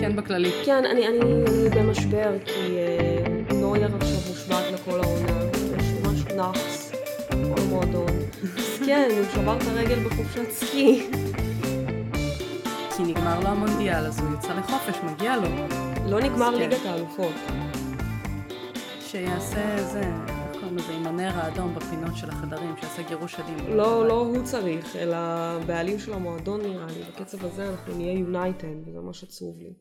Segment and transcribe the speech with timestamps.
[0.00, 0.50] כן, בכללי.
[0.64, 5.50] כן, אני, אני, אני במשבר, כי אה, נויר עכשיו מושבת לכל העונה.
[5.78, 6.92] יש ממש נאחס,
[7.30, 8.06] כל המועדון.
[8.42, 11.06] אז כן, הוא שבר את הרגל בחופשת סקי.
[12.96, 15.48] כי נגמר לו המונדיאל, אז הוא יצא לחופש, מגיע לו.
[16.06, 16.58] לא נגמר כן.
[16.58, 17.34] ליגת האלופות.
[19.00, 20.02] שיעשה זה,
[20.74, 23.76] קוראים לזה, עם הנר האדום בפינות של החדרים, שיעשה גירוש הדין.
[23.76, 27.02] לא, לא הוא צריך, אלא הבעלים של המועדון נראה לי.
[27.12, 29.72] בקצב הזה אנחנו נהיה יונייטד, וזה ממש עצוב לי.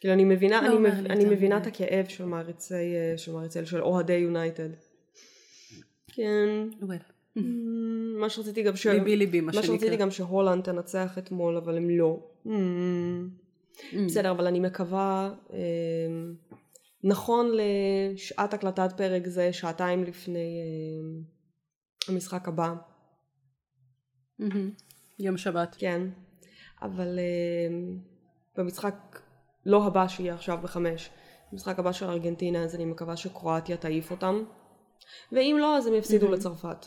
[0.00, 1.56] כאילו אני מבינה, לא אני, מב, אני מבינה.
[1.56, 4.68] את הכאב של מעריצי, אה, של מעריצי, של אוהדי יונייטד.
[6.06, 6.68] כן.
[6.80, 7.40] Mm,
[8.20, 8.86] מה שרציתי גם ש...
[8.86, 9.66] ליבי ליבי, מה מה שנקרא.
[9.66, 12.18] שרציתי גם שהולנד תנצח אתמול, אבל הם לא.
[12.46, 12.50] Mm.
[13.92, 13.96] Mm.
[14.06, 15.58] בסדר, אבל אני מקווה, אה,
[17.06, 22.74] נכון לשעת הקלטת פרק זה, שעתיים לפני אה, המשחק הבא.
[25.18, 25.76] יום שבת.
[25.78, 26.08] כן,
[26.82, 27.76] אבל אה,
[28.56, 29.20] במשחק
[29.66, 31.10] לא הבא שיהיה עכשיו בחמש,
[31.52, 34.44] במשחק הבא של ארגנטינה, אז אני מקווה שקרואטיה תעיף אותם,
[35.32, 36.86] ואם לא, אז הם יפסידו לצרפת.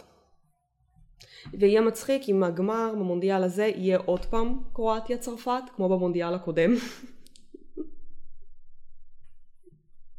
[1.53, 6.71] ויהיה מצחיק אם הגמר במונדיאל הזה יהיה עוד פעם קרואטיה צרפת, כמו במונדיאל הקודם.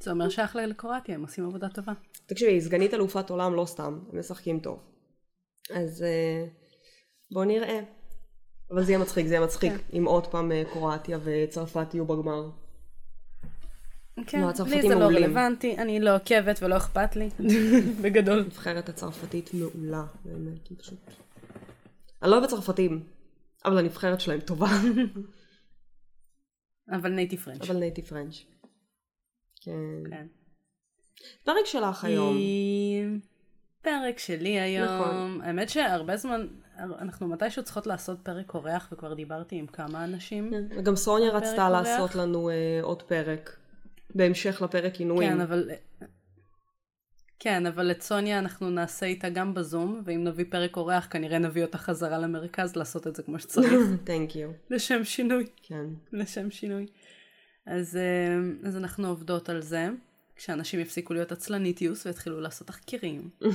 [0.01, 1.93] זה אומר שאחלה לקרואטיה, הם עושים עבודה טובה.
[2.27, 4.79] תקשיבי, היא סגנית אלופת עולם לא סתם, הם משחקים טוב.
[5.75, 6.47] אז אה,
[7.31, 7.81] בואו נראה.
[8.71, 9.99] אבל זה יהיה מצחיק, זה יהיה מצחיק כן.
[9.99, 12.51] אם עוד פעם אה, קרואטיה וצרפת יהיו בגמר.
[14.27, 15.05] כן, לא, לי זה לא.
[15.05, 17.29] רלוונטי, אני לא עוקבת ולא אכפת לי,
[18.03, 18.39] בגדול.
[18.39, 20.99] הנבחרת הצרפתית מעולה, באמת, היא פשוט...
[22.23, 23.03] אני לא אוהבת צרפתים,
[23.65, 24.69] אבל הנבחרת שלהם טובה.
[26.91, 27.63] אבל native French.
[27.63, 28.58] אבל native French.
[29.61, 30.11] כן.
[30.11, 30.27] כן.
[31.45, 32.37] פרק שלך היום.
[32.37, 33.07] היא-
[33.83, 34.85] פרק שלי היום.
[35.03, 35.41] נכון.
[35.43, 36.47] האמת שהרבה זמן,
[36.79, 40.51] אנחנו מתישהו צריכות לעשות פרק אורח, וכבר דיברתי עם כמה אנשים.
[40.51, 41.81] כן, וגם סוניה רצתה אורח.
[41.83, 43.57] לעשות לנו אה, עוד פרק.
[44.15, 45.33] בהמשך לפרק עינויים.
[45.33, 45.71] כן, אבל...
[47.39, 51.65] כן, אבל את סוניה אנחנו נעשה איתה גם בזום, ואם נביא פרק אורח, כנראה נביא
[51.65, 53.73] אותה חזרה למרכז לעשות את זה כמו שצריך.
[54.07, 54.71] Thank you.
[54.71, 55.47] לשם שינוי.
[55.63, 55.85] כן.
[56.13, 56.87] לשם שינוי.
[57.69, 59.89] אז, אה, אז אנחנו עובדות על זה,
[60.37, 63.31] כשאנשים יפסיקו להיות עצלניטיוס ויתחילו לעשות תחקירים.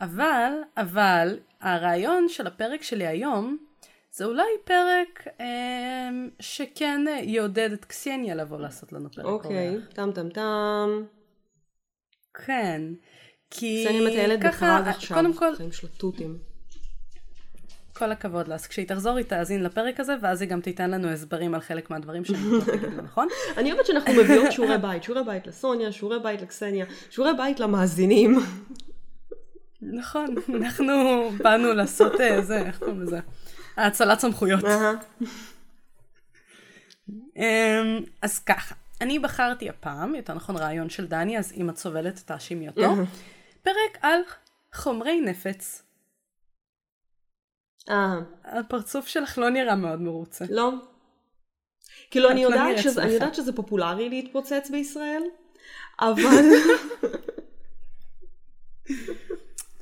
[0.00, 3.56] אבל, אבל, הרעיון של הפרק שלי היום,
[4.12, 6.08] זה אולי פרק אה,
[6.40, 9.86] שכן יעודד את קסניה לבוא לעשות לנו פרק אוקיי, אורח.
[9.92, 11.02] טם טם טם.
[12.46, 12.82] כן.
[13.50, 15.16] כי סניה מטיילת ככה, בפראג עכשיו.
[15.16, 16.38] קודם כל, חיים של תותים.
[17.96, 18.54] כל הכבוד לה.
[18.54, 21.90] אז כשהיא תחזור היא תאזין לפרק הזה, ואז היא גם תיתן לנו הסברים על חלק
[21.90, 22.58] מהדברים שאני לא
[23.04, 23.28] נכון?
[23.56, 25.02] אני אוהבת שאנחנו מביאות שיעורי בית.
[25.02, 28.38] שיעורי בית לסוניה, שיעורי בית לקסניה, שיעורי בית למאזינים.
[29.82, 30.94] נכון, אנחנו
[31.38, 33.20] באנו לעשות אה, זה, איך קוראים לזה?
[33.76, 34.64] האצלת סמכויות.
[37.36, 42.22] אמ, אז ככה, אני בחרתי הפעם, יותר נכון רעיון של דני, אז אם את סובלת
[42.26, 42.94] תאשימי אותו,
[43.62, 44.20] פרק על
[44.74, 45.85] חומרי נפץ.
[47.90, 50.44] אה, הפרצוף שלך לא נראה מאוד מרוצה.
[50.50, 50.72] לא.
[52.10, 53.12] כאילו, אני לא יודעת שזה- אני.
[53.12, 55.22] יודעת שזה פופולרי להתפוצץ בישראל,
[56.00, 56.44] אבל...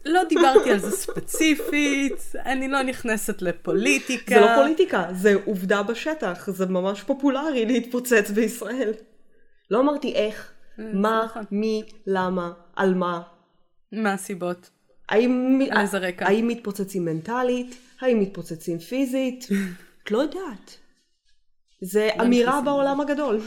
[0.05, 2.13] לא דיברתי על זה ספציפית,
[2.45, 4.35] אני לא נכנסת לפוליטיקה.
[4.35, 8.93] זה לא פוליטיקה, זה עובדה בשטח, זה ממש פופולרי להתפוצץ בישראל.
[9.71, 11.45] לא אמרתי איך, מה, נכון.
[11.51, 13.23] מי, למה, על מה.
[13.93, 14.71] מה הסיבות?
[15.09, 16.27] האם, איזה רקע?
[16.27, 17.77] האם מתפוצצים מנטלית?
[18.01, 19.47] האם מתפוצצים פיזית?
[20.03, 20.77] את לא יודעת.
[21.81, 23.41] זה אמירה בעולם הגדול.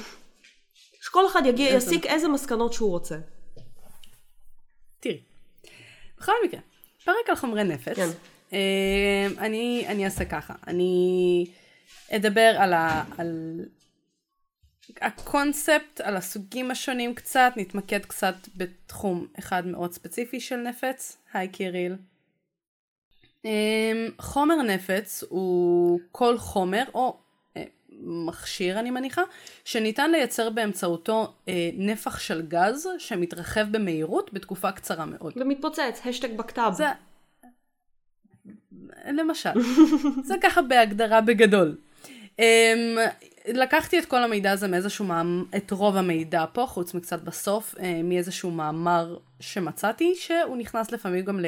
[1.02, 3.18] שכל אחד יגיע, יסיק איזה מסקנות שהוא רוצה.
[5.00, 5.20] תראי,
[6.18, 6.60] בכל מקרה,
[7.06, 7.96] פרק על חומרי נפץ.
[7.96, 8.08] כן.
[8.54, 11.46] אה, אני, אני אעשה ככה, אני
[12.12, 13.60] אדבר על, ה, על
[15.02, 21.18] הקונספט, על הסוגים השונים קצת, נתמקד קצת בתחום אחד מאוד ספציפי של נפץ.
[21.34, 21.96] היי קיריל.
[23.46, 27.18] אה, חומר נפץ הוא כל חומר או
[27.58, 27.64] אה,
[28.00, 29.22] מכשיר אני מניחה,
[29.66, 35.34] שניתן לייצר באמצעותו אה, נפח של גז שמתרחב במהירות בתקופה קצרה מאוד.
[35.36, 36.72] ומתפוצץ, השטג בכתב.
[36.74, 36.86] זה...
[39.14, 39.50] למשל.
[40.24, 41.78] זה ככה בהגדרה בגדול.
[42.38, 43.00] Um,
[43.54, 47.82] לקחתי את כל המידע הזה מאיזשהו מאמר, את רוב המידע פה, חוץ מקצת בסוף, uh,
[48.04, 51.40] מאיזשהו מאמר שמצאתי, שהוא נכנס לפעמים גם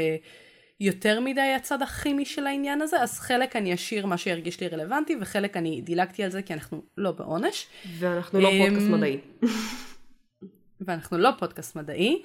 [0.80, 5.16] ליותר מדי הצד הכימי של העניין הזה, אז חלק אני אשאיר מה שירגיש לי רלוונטי,
[5.22, 7.68] וחלק אני דילגתי על זה כי אנחנו לא בעונש.
[8.00, 9.20] ואנחנו לא אמ, פודקאסט מדעי.
[10.82, 12.22] ואנחנו לא פודקאסט מדעי,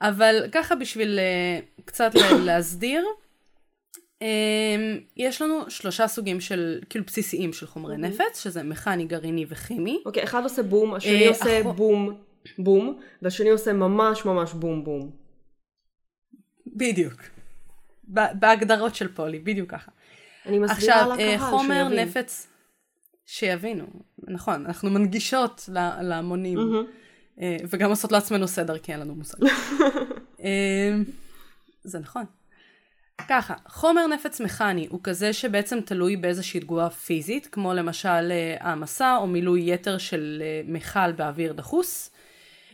[0.00, 3.04] אבל ככה בשביל uh, קצת לה- להסדיר,
[5.16, 8.08] יש לנו שלושה סוגים של, כאילו בסיסיים של חומרי אוקיי.
[8.10, 10.02] נפץ, שזה מכני, גרעיני וכימי.
[10.06, 12.20] אוקיי, אחד עושה בום, השני אה, עושה אחו- בום,
[12.58, 15.10] בום, והשני עושה ממש ממש בום בום.
[16.66, 17.22] בדיוק.
[18.08, 19.90] בהגדרות של פולי, בדיוק ככה.
[20.46, 22.08] אני מסבירה עכשיו, אה, לקהל חומר שיבין.
[22.08, 22.46] נפץ,
[23.26, 23.86] שיבינו,
[24.18, 25.68] נכון, אנחנו מנגישות
[26.02, 26.58] להמונים.
[27.40, 29.38] אה, וגם עושות לעצמנו סדר, כי אין לנו מושג.
[31.84, 32.24] זה נכון.
[33.28, 39.16] ככה, חומר נפץ מכני הוא כזה שבעצם תלוי באיזושהי תגובה פיזית, כמו למשל אה, העמסה
[39.16, 42.10] או מילוי יתר של אה, מכל באוויר דחוס.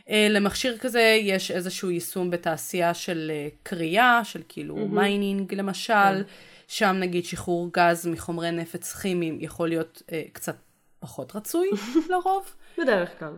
[0.09, 6.23] אה, למכשיר כזה יש איזשהו יישום בתעשייה של אה, קריאה, של כאילו mining למשל,
[6.69, 10.57] שם נגיד שחרור גז מחומרי נפץ כימיים יכול להיות אה, קצת
[10.99, 11.71] פחות רצוי
[12.11, 12.55] לרוב.
[12.79, 13.33] בדרך כלל.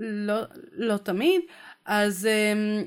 [0.00, 0.40] לא,
[0.72, 1.40] לא תמיד,
[1.84, 2.86] אז um,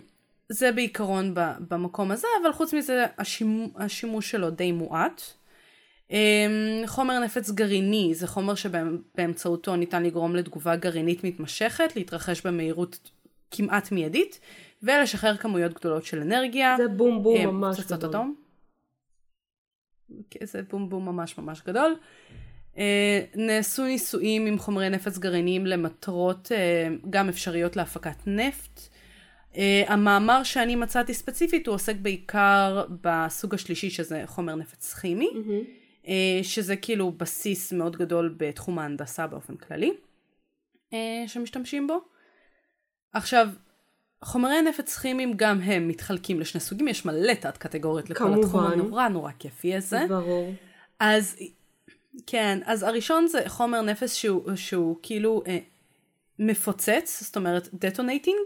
[0.49, 1.33] זה בעיקרון
[1.69, 5.21] במקום הזה, אבל חוץ מזה השימוש, השימוש שלו די מועט.
[6.09, 6.15] Um,
[6.85, 13.11] חומר נפץ גרעיני זה חומר שבאמצעותו ניתן לגרום לתגובה גרעינית מתמשכת, להתרחש במהירות
[13.51, 14.39] כמעט מיידית,
[14.83, 16.75] ולשחרר כמויות גדולות של אנרגיה.
[16.77, 18.09] זה בום בום אה, ממש פצצות גדול.
[18.09, 18.35] אטום.
[20.29, 21.95] כן, זה בום בום ממש ממש גדול.
[22.77, 26.51] אה, נעשו ניסויים עם חומרי נפץ גרעיניים למטרות
[27.09, 28.92] גם אפשריות להפקת נפט.
[29.57, 35.63] אה, המאמר שאני מצאתי ספציפית הוא עוסק בעיקר בסוג השלישי שזה חומר נפץ כימי, מהמם.
[36.07, 39.91] אה, שזה כאילו בסיס מאוד גדול בתחום ההנדסה באופן כללי,
[40.93, 42.01] אה, שמשתמשים בו.
[43.13, 43.49] עכשיו,
[44.23, 48.71] חומרי נפץ כימיים גם הם מתחלקים לשני סוגים, יש מלא תת קטגוריות לכל התחום כמובן.
[48.71, 50.05] הנורא נורא כיפי הזה.
[50.09, 50.53] ברור.
[50.99, 51.35] אז
[52.27, 55.57] כן, אז הראשון זה חומר נפץ שהוא, שהוא כאילו אה,
[56.39, 58.39] מפוצץ, זאת אומרת detonating,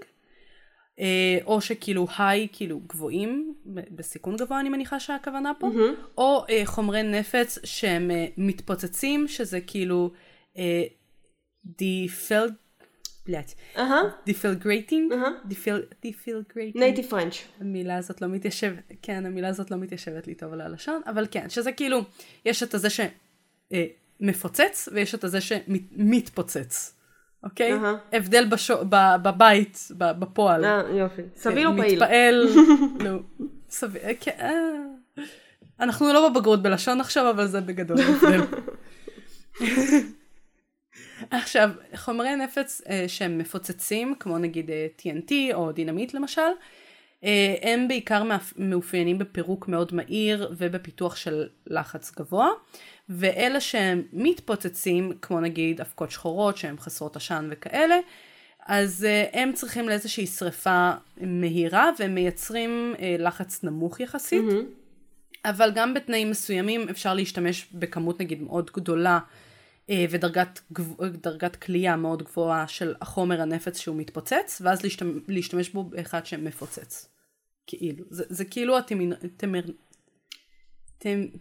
[1.46, 5.94] או שכאילו high, כאילו גבוהים, בסיכון גבוה אני מניחה שהכוונה פה, מהמם.
[6.18, 10.12] או אה, חומרי נפץ שהם אה, מתפוצצים, שזה כאילו
[10.58, 10.84] אה,
[11.66, 12.48] defl...
[13.28, 13.54] בלט.
[13.78, 14.02] אהה.
[14.26, 15.14] Deflagrating?
[16.02, 16.84] Deflagrating?
[16.84, 17.36] Native French.
[17.60, 21.50] המילה הזאת לא מתיישבת, כן, המילה הזאת לא מתיישבת לי טוב על הלשון, אבל כן,
[21.50, 22.02] שזה כאילו,
[22.46, 22.88] יש את הזה
[24.22, 26.97] שמפוצץ, ויש את הזה שמתפוצץ,
[27.44, 27.74] אוקיי?
[27.74, 27.96] אהה.
[28.14, 30.66] הבדל בשו, ב, בבית, ב, בפועל.
[30.66, 31.22] אה, יופי.
[31.36, 32.00] סביל או פעיל?
[32.04, 32.48] מתפעל,
[33.06, 33.20] לא,
[33.70, 35.24] סביל, אה, כן, אה.
[35.80, 38.42] אנחנו לא בבגרות בלשון עכשיו, אבל זה בגדול ההבדל.
[41.32, 46.42] עכשיו, חומרי נפץ אה, שהם מפוצצים, כמו נגיד אה, TNT או דינמיט למשל,
[47.62, 48.24] הם בעיקר
[48.58, 52.50] מאופיינים בפירוק מאוד מהיר ובפיתוח של לחץ גבוה,
[53.10, 57.96] ואלה שהם מתפוצצים, כמו נגיד אבקות שחורות שהן חסרות עשן וכאלה,
[58.68, 60.92] אז אה, הם צריכים לאיזושהי שריפה
[61.22, 64.44] מהירה והם מייצרים אה, לחץ נמוך יחסית.
[64.44, 64.66] מהמם.
[65.46, 69.47] אבל גם בתנאים מסוימים אפשר להשתמש בכמות נגיד מאוד גדולה אה,
[70.10, 75.84] ודרגת גב- דרגת כליאה מאוד גבוהה של החומר הנפץ שהוא מתפוצץ, ואז להשתמש, להשתמש בו
[75.84, 77.10] באחד שמפוצץ.
[77.68, 79.18] כאילו, זה, זה כאילו התמיר...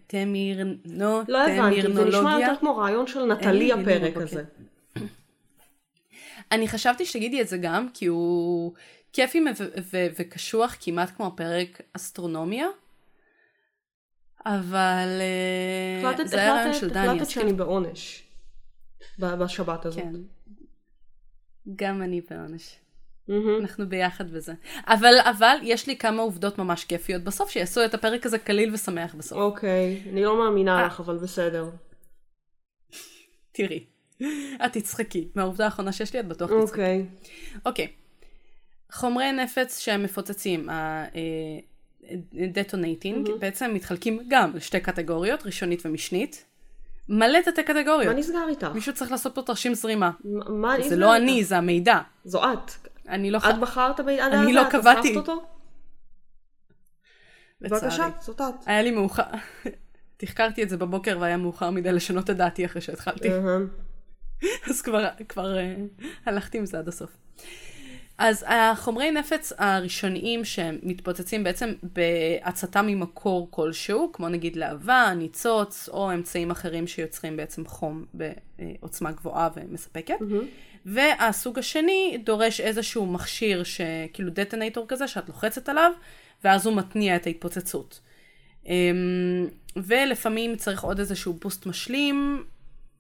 [0.07, 0.77] תמיר...
[1.29, 2.39] לא הבנתי, זה נשמע.
[2.41, 4.17] יותר כמו רעיון של נטלי הפרק.
[4.17, 4.45] הזה.
[6.53, 8.75] אני חשבתי שתגידי את זה גם, כי הוא
[9.13, 9.45] כיפי
[10.19, 12.67] וקשוח כמעט כמו הפרק אסטרונומיה.
[14.47, 15.09] אבל
[16.05, 18.26] אה, זה היה רעיון של דני, החלטת שאני בעונש.
[19.19, 20.03] בשבת הזאת.
[20.03, 20.15] כן.
[21.77, 22.77] גם אני בעונש.
[23.29, 23.61] מהמם.
[23.61, 24.53] אנחנו ביחד בזה.
[24.87, 29.15] אבל, אבל יש לי כמה עובדות ממש כיפיות בסוף, שיעשו את הפרק הזה קליל ושמח
[29.15, 29.39] בסוף.
[29.39, 30.87] אוקיי, אני לא מאמינה אה.
[30.87, 31.71] לך, אבל בסדר.
[33.53, 33.85] תראי.
[34.65, 35.29] את תצחקי.
[35.35, 36.71] מהעובדה האחרונה שיש לי, את בטוח תצחקי.
[36.71, 37.07] אוקיי.
[37.67, 37.93] אוקיי.
[38.93, 46.45] חומרי נפץ שהם מפוצצים, ה-detonating, בעצם מתחלקים גם לשתי קטגוריות, ראשונית ומשנית.
[47.09, 48.17] מלא תתי מה קטגוריות.
[48.17, 48.67] נסגר איתך?
[48.75, 50.11] מישהו צריך לעשות פה תרשים זרימה.
[50.49, 51.25] מה נסגר זה לא איתך?
[51.25, 52.01] אני, זה המידע.
[52.25, 52.71] זו את.
[53.09, 53.39] אני לא...
[53.39, 54.41] את בחרת בידע הזה?
[54.41, 55.17] אני לא את קבעתי.
[55.17, 55.45] אותו?
[57.61, 58.09] בבקשה.
[58.21, 58.55] זאת את.
[58.67, 59.23] היה לי מאוחר.
[60.17, 63.29] תחקרתי את זה בבוקר והיה מאוחר מדי לשנות את דעתי אחרי שהתחלתי.
[64.71, 65.09] אז כבר,
[65.57, 67.11] uh, הלכתי עם זה עד הסוף.
[68.19, 76.13] אז החומרי נפץ הראשוניים שהם מתפוצצים בעצם בהצתה ממקור כלשהו, כמו נגיד להבה, ניצוץ, או
[76.13, 80.15] אמצעים אחרים שיוצרים בעצם חום בעוצמה גבוהה ומספקת.
[80.87, 85.93] והסוג השני דורש איזשהו מכשיר שכאילו דטנטור כזה שאת לוחצת עליו,
[86.45, 88.01] ואז הוא מתניע את ההתפוצצות.
[88.67, 89.47] אמ,
[89.77, 92.45] ולפעמים צריך עוד איזשהו boost משלים,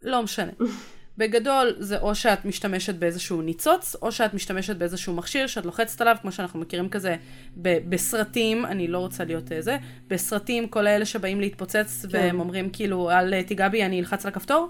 [0.02, 0.52] לא משנה.
[1.18, 6.16] בגדול זה או שאת משתמשת באיזשהו ניצוץ, או שאת משתמשת באיזשהו מכשיר שאת לוחצת עליו,
[6.22, 7.16] כמו שאנחנו מכירים כזה
[7.62, 9.76] ב- בסרטים, אני לא רוצה להיות אה,
[10.08, 12.08] בסרטים כל האלה שבאים להתפוצץ כן.
[12.10, 14.68] והם אומרים כאילו, אל תיגע בי, אני אלחץ על הכפתור,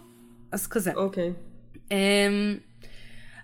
[0.53, 0.93] אז כזה.
[0.95, 1.33] אוקיי.
[1.89, 1.93] Um,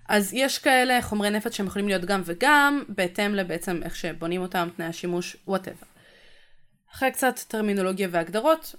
[0.09, 4.67] אז יש כאלה חומרי נפץ שהם יכולים להיות גם וגם, בהתאם לבעצם איך שבונים אותם,
[4.75, 5.85] תנאי השימוש, whatever.
[6.93, 8.75] אחרי קצת טרמינולוגיה והגדרות,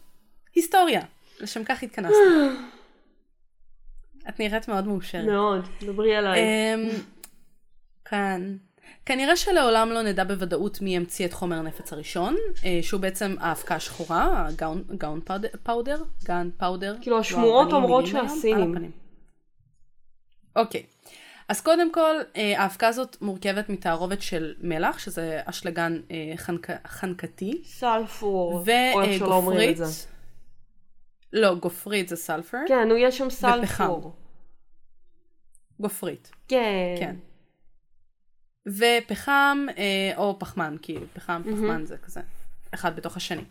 [0.54, 1.00] היסטוריה.
[1.40, 2.16] לשם כך התכנסנו.
[4.28, 5.26] את נראית מאוד מאושרת.
[5.26, 6.40] מאוד, דברי עליי.
[6.40, 6.88] אמ,
[8.04, 8.56] כאן.
[9.06, 13.74] כנראה שלעולם לא נדע בוודאות מי המציא את חומר הנפץ הראשון, אה, שהוא בעצם האבקה
[13.74, 14.46] השחורה,
[14.90, 15.20] הגאון
[15.62, 16.96] פאודר, גאון פאודר.
[17.00, 18.92] כאילו השמועות אומרות שהסינים.
[20.56, 20.82] אוקיי.
[21.48, 27.62] אז קודם כל, אה, האבקה הזאת מורכבת מתערובת של מלח, שזה אשלגן אה, חנק, חנקתי.
[27.64, 28.64] סלפור,
[28.94, 30.13] או איך שלא אומרים את זה.
[31.34, 32.58] לא, גופרית זה סלפר.
[32.68, 34.12] כן, נו, יש שם סלפור.
[35.80, 36.30] גופרית.
[36.48, 36.96] כן.
[36.98, 37.16] כן.
[38.66, 41.52] ופחם, אה, או פחמן, כאילו, פחם, mm-hmm.
[41.52, 42.20] פחמן זה כזה,
[42.74, 43.42] אחד בתוך השני.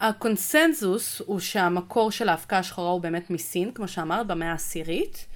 [0.00, 5.26] הקונסנזוס הוא שהמקור של האבקה השחורה הוא באמת מסין, כמו שאמרת, במאה העשירית.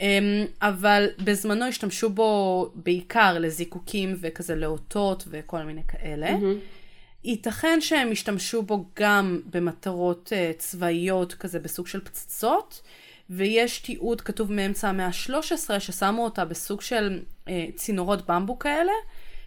[0.00, 6.28] אמ, אבל בזמנו השתמשו בו בעיקר לזיקוקים וכזה לאותות וכל מיני כאלה.
[6.28, 6.81] Mm-hmm.
[7.24, 12.82] ייתכן שהם השתמשו בו גם במטרות uh, צבאיות כזה בסוג של פצצות,
[13.30, 18.92] ויש תיעוד כתוב מאמצע המאה ה-13 ששמו אותה בסוג של uh, צינורות במבו כאלה,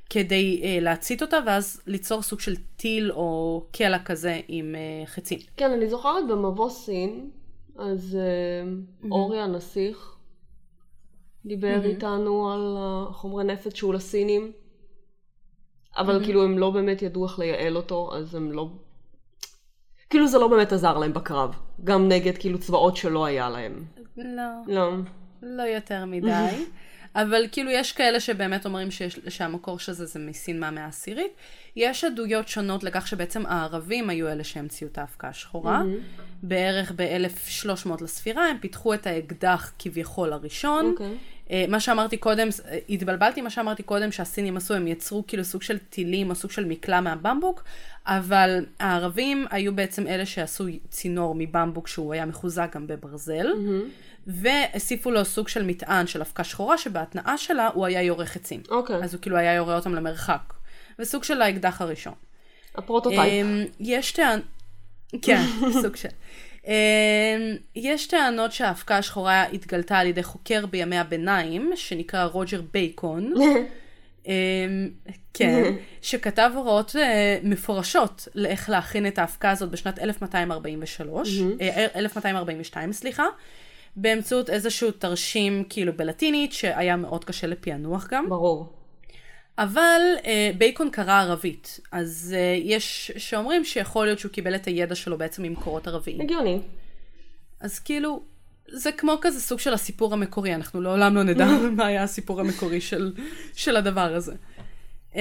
[0.10, 5.40] כדי uh, להצית אותה ואז ליצור סוג של טיל או קלע כזה עם uh, חצים.
[5.58, 7.30] כן, אני זוכרת במבוא סין,
[7.78, 9.12] אז uh, mm-hmm.
[9.12, 10.16] אורי הנסיך
[11.46, 11.88] דיבר mm-hmm.
[11.88, 12.78] איתנו על
[13.14, 14.52] חומרי נפץ שהוא לסינים,
[15.98, 16.24] אבל mm-hmm.
[16.24, 18.70] כאילו הם לא באמת ידעו איך לייעל אותו, אז הם לא...
[20.10, 23.84] כאילו זה לא באמת עזר להם בקרב, גם נגד כאילו צבאות שלא היה להם.
[24.18, 24.44] לא.
[24.68, 24.92] לא.
[25.42, 26.30] לא יותר מדי.
[27.16, 31.32] אבל כאילו יש כאלה שבאמת אומרים שיש, שהמקור של זה זה מסין מהמאה העשירית.
[31.76, 35.82] יש עדויות שונות לכך שבעצם הערבים היו אלה שהמציאו את האבקה השחורה.
[35.82, 36.22] Mm-hmm.
[36.44, 40.86] בערך ב-1300 לספירה הם פיתחו את האקדח כביכול הראשון.
[40.86, 40.92] Okay.
[40.92, 41.18] אוקיי.
[41.52, 45.62] אה, מה שאמרתי קודם, אה, התבלבלתי מה שאמרתי קודם שהסינים עשו, הם יצרו כאילו סוג
[45.62, 47.64] של טילים או סוג של מקלע מהבמבוק,
[48.06, 53.90] אבל הערבים היו בעצם אלה שעשו צינור מבמבוק שהוא היה מחוזק גם בברזל, mm-hmm.
[54.28, 58.62] והוסיפו לו סוג של מטען של אבקה שחורה, שבהתנעה שלה הוא היה יורה חצים.
[58.70, 58.96] אוקיי.
[58.96, 59.04] Okay.
[59.04, 60.54] אז הוא כאילו היה יורה אותם למרחק.
[61.00, 62.14] וסוג של האקדח הראשון.
[62.76, 63.46] ה prototype.
[63.46, 64.40] אמ, יש טען...
[65.22, 65.42] כן,
[65.82, 66.10] סוג של.
[66.68, 66.72] אמ,
[67.76, 73.34] יש טענות שהאבקה השחורה התגלתה על ידי חוקר בימי הביניים, שנקרא רוג'ר בייקון.
[74.28, 74.90] אמ,
[75.34, 75.64] כן,
[76.02, 81.30] שכתב הוראות אה, מפורשות לאיך להכין את האבקה הזאת בשנת 1243,
[81.96, 83.24] 1242, אה, סליחה,
[83.96, 88.30] באמצעות איזשהו תרשים כאילו בלטינית, שהיה מאוד קשה לפענוח גם.
[88.30, 88.74] ברור.
[89.58, 94.96] אבל אה, בייקון קרא ערבית, אז אה, יש שאומרים שיכול להיות שהוא קיבל את הידע
[94.96, 96.22] שלו בעצם ממקורות ערביים.
[96.22, 96.60] הגיוני.
[97.60, 98.24] אז כאילו,
[98.68, 101.48] זה כמו כזה סוג של הסיפור המקורי, אנחנו לעולם לא נדע
[101.78, 103.14] מה היה הסיפור המקורי של,
[103.54, 104.34] של הדבר הזה.
[105.14, 105.18] Um,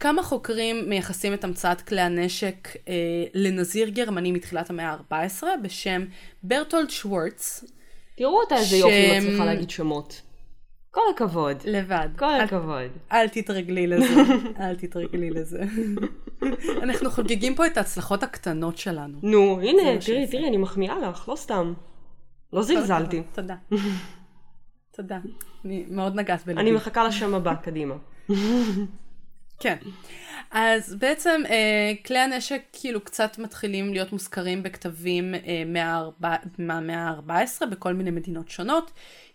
[0.00, 2.88] כמה חוקרים מייחסים את המצאת כלי הנשק uh,
[3.34, 6.04] לנזיר גרמני מתחילת המאה ה-14 בשם
[6.42, 7.64] ברטולד שוורץ.
[8.18, 8.80] תראו אותה איזה ש...
[8.80, 10.22] יופי מצליחה להגיד שמות.
[10.90, 11.56] כל הכבוד.
[11.64, 12.08] לבד.
[12.18, 12.90] כל אל, הכבוד.
[13.12, 14.14] אל תתרגלי לזה,
[14.60, 15.62] אל תתרגלי לזה.
[16.82, 19.18] אנחנו חוגגים פה את ההצלחות הקטנות שלנו.
[19.22, 21.72] נו, הנה, תראי, תראי, אני מחמיאה לך, לא סתם.
[22.52, 23.22] לא זלזלתי.
[23.32, 23.56] תודה.
[24.90, 25.18] תודה.
[25.64, 26.60] אני מאוד נגעת בלבי.
[26.60, 27.94] אני מחכה לשם הבא, קדימה.
[29.58, 29.76] כן.
[30.50, 35.62] אז בעצם אה, כלי הנשק כאילו קצת מתחילים להיות מוזכרים בכתבים אה,
[36.58, 38.90] מהמאה ה-14 בכל מיני מדינות שונות.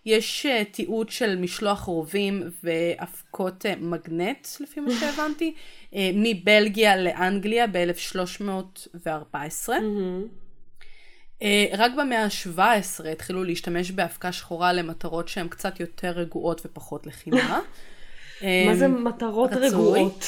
[0.06, 5.54] יש uh, תיעוד של משלוח רובים ואבקות uh, מגנט, לפי מה שהבנתי,
[5.90, 9.68] uh, מבלגיה לאנגליה ב-1314.
[9.68, 9.72] Mm-hmm.
[11.40, 17.60] Uh, רק במאה ה-17 התחילו להשתמש באבקה שחורה למטרות שהן קצת יותר רגועות ופחות לחימה.
[18.42, 20.24] מה זה מטרות רגועות?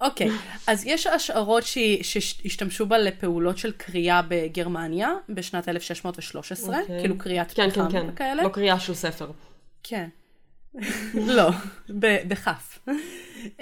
[0.00, 0.32] אוקיי, okay.
[0.66, 1.62] אז יש השערות
[2.02, 6.80] שהשתמשו בה לפעולות של קריאה בגרמניה בשנת 1613, okay.
[6.80, 7.00] אוקיי.
[7.00, 8.06] כאילו קריאת כן, פחם כן, כן.
[8.12, 8.42] וכאלה.
[8.42, 9.30] לא קריאה של ספר.
[9.82, 10.08] כן.
[11.14, 11.50] לא,
[11.88, 12.78] בכף.
[13.44, 13.60] Um,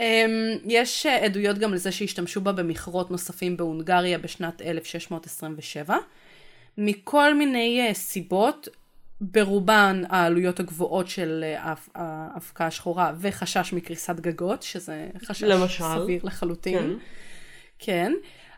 [0.65, 5.97] יש עדויות גם לזה שהשתמשו בה במכרות נוספים בהונגריה בשנת 1627.
[6.79, 8.69] מכל מיני uh, סיבות,
[9.21, 15.85] ברובן העלויות הגבוהות של אה, האבקה השחורה וחשש מקריסת גגות, שזה חשש למשל.
[16.03, 16.79] סביר לחלוטין.
[16.79, 16.91] כן.
[17.79, 18.13] כן.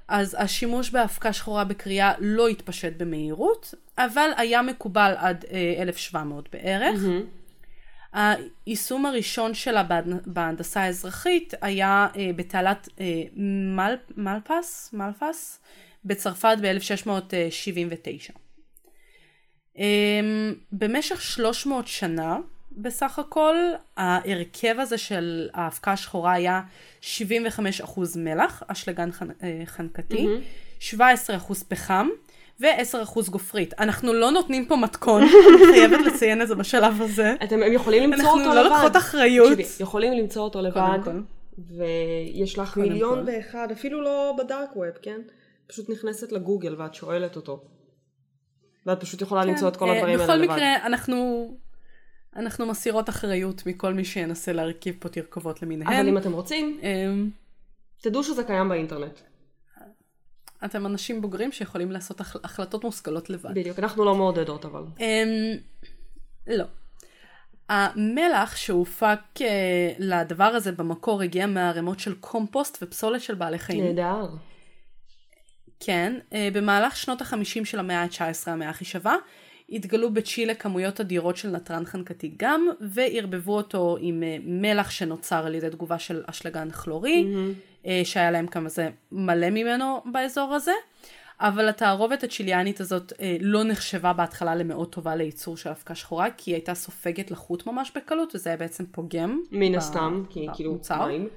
[0.09, 7.01] אז השימוש באבקה שחורה בקריאה לא התפשט במהירות, אבל היה מקובל עד אה, 1700 בערך.
[8.13, 13.23] היישום הראשון שלה בהנ- בהנדסה האזרחית היה אה, בתעלת אה,
[13.77, 15.61] מל, מלפס, מלפס
[16.05, 18.33] בצרפת ב-1679.
[19.77, 22.39] אמ, במשך 300 שנה
[22.73, 23.55] בסך הכל,
[23.97, 26.61] ההרכב הזה של האבקה השחורה היה
[27.03, 27.05] 75%
[28.17, 29.29] מלח, אשלגן חנ...
[29.43, 30.27] אה, חנקתי,
[30.81, 30.93] 17%
[31.69, 32.09] פחם
[32.61, 33.75] ו-10% גופרית.
[33.81, 37.35] אנחנו לא נותנים פה מתכון, אני חייבת לציין את זה בשלב הזה.
[37.45, 38.71] אתם, הם יכולים למצוא אנחנו אותו לא לבד.
[38.71, 39.59] לוקחות אחריות.
[39.59, 40.99] תקשיבי, יכולים למצוא אותו לבד.
[41.77, 43.25] ויש לך מיליון.
[43.27, 45.21] ואחד, אפילו לא בדארק ווב, כן?
[45.67, 47.63] פשוט נכנסת לגוגל ואת שואלת אותו.
[48.91, 50.53] ואת פשוט יכולה למצוא את כל אה, הדברים האלה בכל לבד.
[50.55, 51.49] מקרה, אנחנו...
[52.37, 55.93] אנחנו מסירות אחריות מכל מי שינסה להרכיב פה תרכובות למיניהן.
[55.93, 57.31] אבל אם אתם רוצים, אמ,
[58.01, 59.21] תדעו שזה קיים באינטרנט.
[60.65, 63.55] אתם אנשים בוגרים שיכולים לעשות החל- החלטות מושכלות לבד.
[63.55, 64.83] בדיוק, אנחנו לא מעודדות אבל.
[65.01, 65.57] אמ,
[66.47, 66.65] לא.
[67.69, 73.85] המלח שהופק אה, לדבר הזה במקור הגיע מערימות של קומפוסט ופסולת של בעלי חיים.
[73.85, 74.27] נהדר.
[75.81, 79.17] כן, אה, במהלך שנות החמישים של המאה ה-19, המאה הכי שווה,
[79.73, 85.55] התגלו בצ'ילה כמויות אדירות של נתרן חנקתי גם, וערבבו אותו עם אה, מלח שנוצר על
[85.55, 87.27] ידי תגובה של אשלגן כלורי,
[87.87, 90.73] אה, שהיה להם כמה זה מלא ממנו באזור הזה.
[91.41, 96.51] אבל התערובת הצ'יליאנית הזאת אה, לא נחשבה בהתחלה למאוד טובה לייצור של אבקה שחורה, כי
[96.51, 99.41] היא הייתה סופגת לחות ממש בקלות, וזה היה בעצם פוגם.
[99.51, 101.07] מן הסתם, כי כאילו במוצר.
[101.07, 101.29] מים.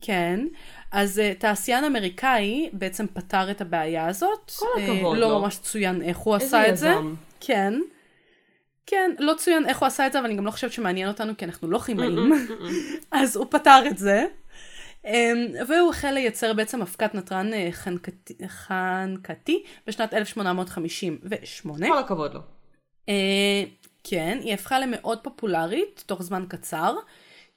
[0.00, 0.46] כן,
[0.92, 4.52] אז uh, תעשיין אמריקאי בעצם פתר את הבעיה הזאת.
[4.58, 5.40] כל אה, הכבוד לא לו.
[5.40, 6.88] ממש צוין איך הוא איזה עשה את זה.
[6.88, 7.14] יזם.
[7.40, 7.74] כן.
[8.86, 11.36] כן, לא צוין איך הוא עשה את זה, אבל אני גם לא חושבת שמעניין אותנו,
[11.36, 12.32] כי אנחנו לא כימאים.
[13.10, 14.26] אז הוא פתר את זה.
[15.04, 21.86] אמ, והוא החל לייצר בעצם אבקת נתרן אה, חנקתי, חנקתי בשנת 1858.
[21.86, 22.40] כל הכבוד לו.
[23.08, 23.64] אה,
[24.04, 26.94] כן, היא הפכה למאוד פופולרית תוך זמן קצר,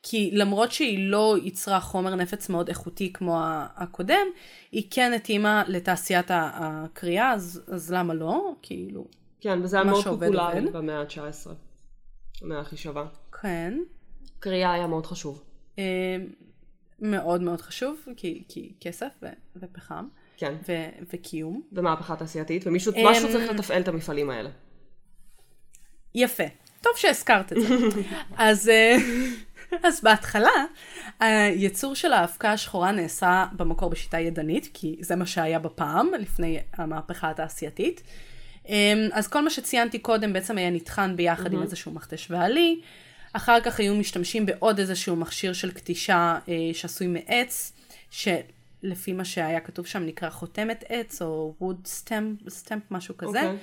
[0.08, 3.38] כי למרות שהיא לא ייצרה חומר נפץ מאוד איכותי כמו
[3.76, 4.28] הקודם,
[4.72, 8.56] היא כן התאימה לתעשיית הקריאה, אז, אז למה לא?
[8.62, 9.08] כאילו,
[9.42, 10.62] כן, וזה היה מאוד פופולרי.
[10.72, 11.50] במאה ה-19.
[12.42, 13.06] המאה הכי שווה.
[13.42, 13.80] כן.
[14.40, 15.44] קריאה היה מאוד חשוב.
[15.80, 16.18] אה,
[17.00, 20.56] מאוד מאוד חשוב, כי, כי כסף ו- ופחם כן.
[20.70, 21.62] ו- וקיום.
[21.72, 24.50] ומהפכה תעשייתית, ומישהו אמ, צריך לתפעל את המפעלים האלה.
[26.16, 26.44] יפה.
[26.82, 27.76] טוב שהזכרת את זה.
[28.38, 28.98] אז, אה,
[29.84, 30.66] אז בהתחלה,
[31.20, 37.30] הייצור של האבקה השחורה נעשה במקור בשיטה ידנית, כי זה מה שהיה בפעם, לפני המהפכה
[37.30, 38.02] התעשייתית.
[38.70, 42.82] אה, אז כל מה שציינתי קודם בעצם היה נטחן ביחד עם איזשהו מכתש ועלי.
[43.34, 47.74] אחר כך היו משתמשים בעוד איזשהו מכשיר של קטישה אה, שעשוי מעץ,
[48.12, 53.42] שלפי מה שהיה כתוב שם נקרא חותמת עץ, או wood stamp, stamp משהו כזה.
[53.42, 53.58] אוקיי.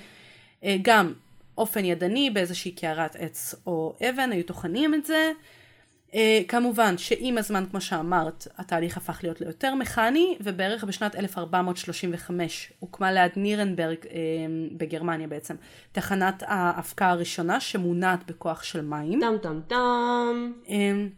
[0.64, 1.12] אה, גם
[1.58, 5.32] אופן ידני באיזושהי קערת עץ או אבן, היו טוחנים את זה.
[6.14, 13.12] אה, כמובן שעם הזמן, כמו שאמרת, התהליך הפך להיות ליותר מכני, ובערך בשנת 1435 הוקמה
[13.12, 14.16] ליד נירנברג אה,
[14.76, 15.54] בגרמניה בעצם,
[15.92, 19.20] תחנת האבקה הראשונה שמונעת בכוח של מים.
[19.20, 20.52] טם טם טם.
[20.68, 21.08] אמ,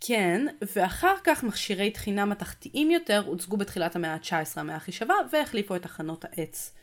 [0.00, 5.76] כן, ואחר כך מכשירי טחינה מתכתיים יותר הוצגו בתחילת המאה ה-19, המאה הכי שווה, והחליפו
[5.76, 6.74] את תחנות העץ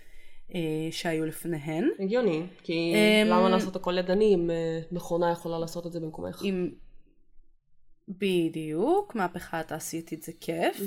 [0.55, 0.59] אה,
[0.91, 1.89] שהיו לפניהן.
[1.99, 6.41] הגיוני, כי אמ, למה לעשות הכל ידני אם אה, מכונה יכולה לעשות את זה במקומך?
[6.43, 6.69] עם...
[8.09, 10.81] בדיוק, מהפכה התעשייתית זה כיף.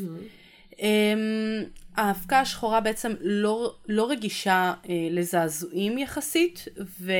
[0.79, 1.64] אמ,
[1.96, 6.68] האבקה השחורה בעצם לא, לא רגישה אה, לזעזועים יחסית
[7.00, 7.12] ו,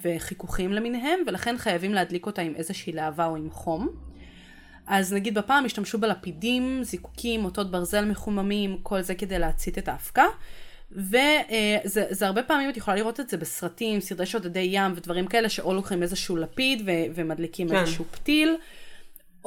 [0.00, 3.88] וחיכוכים למיניהם, ולכן חייבים להדליק אותה עם איזושהי להבה או עם חום.
[4.86, 10.24] אז נגיד בפעם השתמשו בלפידים, זיקוקים, אותות ברזל מחוממים, כל זה כדי להצית את האבקה.
[10.92, 15.48] וזה זה הרבה פעמים את יכולה לראות את זה בסרטים, סרטי שודדי ים ודברים כאלה,
[15.48, 17.76] שאו לוקחים איזשהו לפיד ו- ומדליקים כן.
[17.76, 18.56] איזשהו פתיל,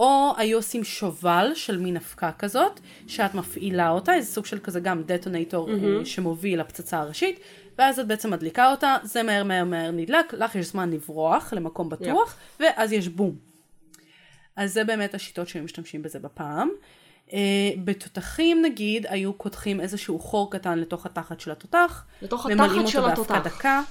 [0.02, 4.80] או היו עושים שובל של מין אבקה כזאת, שאת מפעילה אותה, איזה סוג של כזה
[4.80, 6.06] גם דטונטור mm-hmm.
[6.06, 7.40] שמוביל לפצצה הראשית,
[7.78, 11.90] ואז את בעצם מדליקה אותה, זה מהר מהר מהר נדלק, לך יש זמן לברוח למקום
[11.90, 12.64] בטוח, yeah.
[12.64, 13.36] ואז יש בום.
[14.56, 16.70] אז זה באמת השיטות שהם משתמשים בזה בפעם.
[17.28, 17.34] Uh,
[17.84, 22.06] בתותחים נגיד, היו קודחים איזשהו חור קטן לתוך התחת של התותח.
[22.22, 23.58] לתוך ממלאים התחת של אותו באבקה התותח.
[23.58, 23.82] דקה.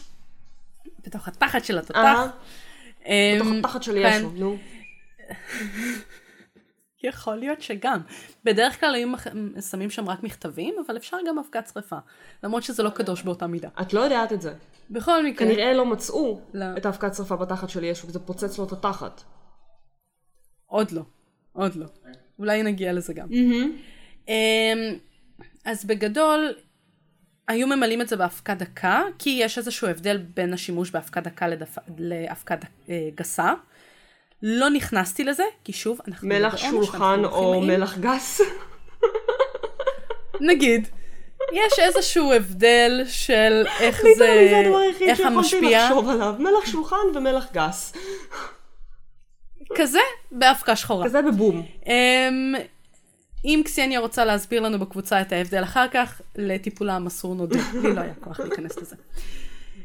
[1.07, 1.97] בתוך התחת של התותח.
[1.97, 2.27] אהה,
[3.07, 4.19] אמ, בתוך התחת של כן.
[4.19, 4.57] ישו, נו.
[7.05, 8.01] יכול להיות שגם.
[8.45, 9.09] בדרך כלל היו
[9.71, 11.97] שמים שם רק מכתבים, אבל אפשר גם אבקת שרפה.
[12.43, 13.69] למרות שזה לא קדוש באותה מידה.
[13.81, 14.55] את לא יודעת את זה.
[14.91, 16.65] בכל מקרה, כנראה לא מצאו לא.
[16.77, 19.23] את האבקת שרפה בתחת של ישו, כי זה פוצץ לו את התחת.
[20.67, 21.03] עוד לא.
[21.53, 21.87] עוד לא.
[22.39, 23.29] אולי נגיע לזה גם.
[24.29, 24.97] אמ,
[25.65, 26.55] אז בגדול,
[27.49, 31.79] היו ממלאים את זה באבקה דקה, כי יש איזשהו הבדל בין השימוש באבקה דקה לדפ...
[31.99, 32.65] לאבקה ד...
[32.89, 33.53] אה, גסה.
[34.43, 36.29] לא נכנסתי לזה, כי שוב, אנחנו...
[36.29, 38.41] מלח בעונש, שולחן או מלח גס.
[40.51, 40.89] נגיד.
[41.53, 46.35] יש איזשהו הבדל של איך זה, זה הדבר היחיד שיכולתי לחשוב עליו.
[46.39, 47.93] מלח שולחן ומלח גס.
[49.75, 49.99] כזה
[50.33, 51.05] באבקה שחורה.
[51.05, 51.67] כזה בבום.
[51.87, 52.55] אמ,
[53.45, 57.59] אם קסניה רוצה להסביר לנו בקבוצה את ההבדל אחר כך, לטיפולה המסור נודה.
[57.83, 58.97] לי לא היה כוח להיכנס לזה.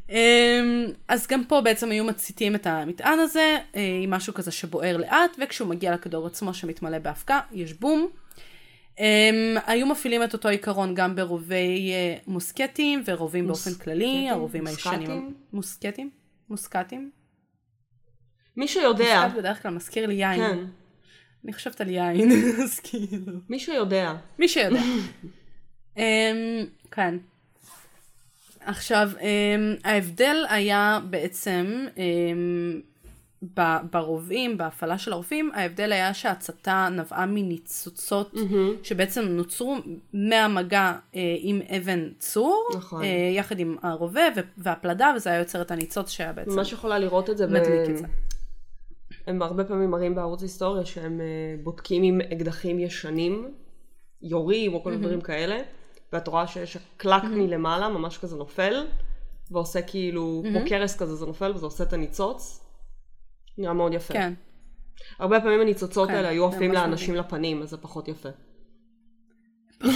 [0.09, 4.97] אמ, אז גם פה בעצם היו מציתים את המטען הזה אה, עם משהו כזה שבוער
[4.97, 8.07] לאט, וכשהוא מגיע לכדור עצמו שמתמלא באבקה, יש בום.
[8.95, 8.97] Um,
[9.65, 14.29] היו מפעילים את אותו עיקרון גם ברובי uh, מוסקטים ורובים באופן כללי?
[14.29, 14.99] הרובים הישנים.
[14.99, 15.31] מוסקטים?
[15.53, 16.09] מוסקטים?
[16.49, 17.11] מוסקטים?
[18.57, 19.21] מי שיודע.
[19.23, 20.39] מוסקט בדרך כלל מזכיר לי יין.
[20.39, 20.57] כן.
[21.43, 22.31] אני חושבת על יין,
[22.63, 23.33] אז כאילו.
[23.49, 24.13] מי שיודע.
[24.39, 24.81] מי שיודע.
[25.95, 25.99] um,
[26.91, 27.15] כן.
[28.65, 29.23] עכשיו, um,
[29.83, 31.99] ההבדל היה בעצם um,
[33.57, 38.33] ב- ברובים, בהפעלה של הרובים, ההבדל היה שההצתה נבעה מניצוצות
[38.83, 39.77] שבעצם נוצרו
[40.13, 43.01] מהמגע uh, עם אבן צור, נכון.
[43.01, 44.21] uh, יחד עם הרובה
[44.57, 47.47] והפלדה, וזה היה יוצר את הניצוץ שהיה בעצם ממש יכולה לראות את זה.
[47.47, 48.05] ב- מדליק את זה.
[49.27, 51.25] הם הרבה פעמים מראים בערוץ היסטוריה שהם אה,
[51.63, 53.51] בודקים עם אקדחים ישנים,
[54.21, 55.57] יורים או כל מיני דברים כאלה,
[56.15, 58.87] ואת רואה שיש קלק מלמעלה, ממש כזה נופל,
[59.51, 62.65] ועושה כאילו, כמו קרס כזה זה נופל וזה עושה את הניצוץ.
[63.57, 64.13] נראה מאוד יפה.
[64.13, 64.33] כן.
[65.19, 68.29] הרבה פעמים הניצוצות כן, האלה היו עפים לאנשים לפנים, אז זה פחות יפה.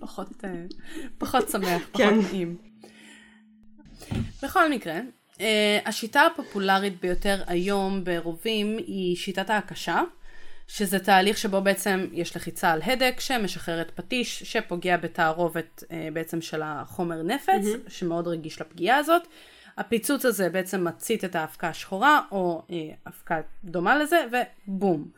[0.00, 0.64] פחות, אה,
[1.18, 2.18] פחות שמח, פחות כן.
[2.18, 2.56] נעים.
[4.42, 5.00] בכל מקרה,
[5.40, 10.02] אה, השיטה הפופולרית ביותר היום ברובים היא שיטת ההקשה,
[10.68, 16.62] שזה תהליך שבו בעצם יש לחיצה על הדק שמשחררת פטיש שפוגע בתערובת אה, בעצם של
[16.64, 19.22] החומר נפץ, שמאוד רגיש לפגיעה הזאת.
[19.76, 22.76] הפיצוץ הזה בעצם מצית את האבקה השחורה, או אה,
[23.06, 24.24] אבקה דומה לזה,
[24.66, 25.08] ובום.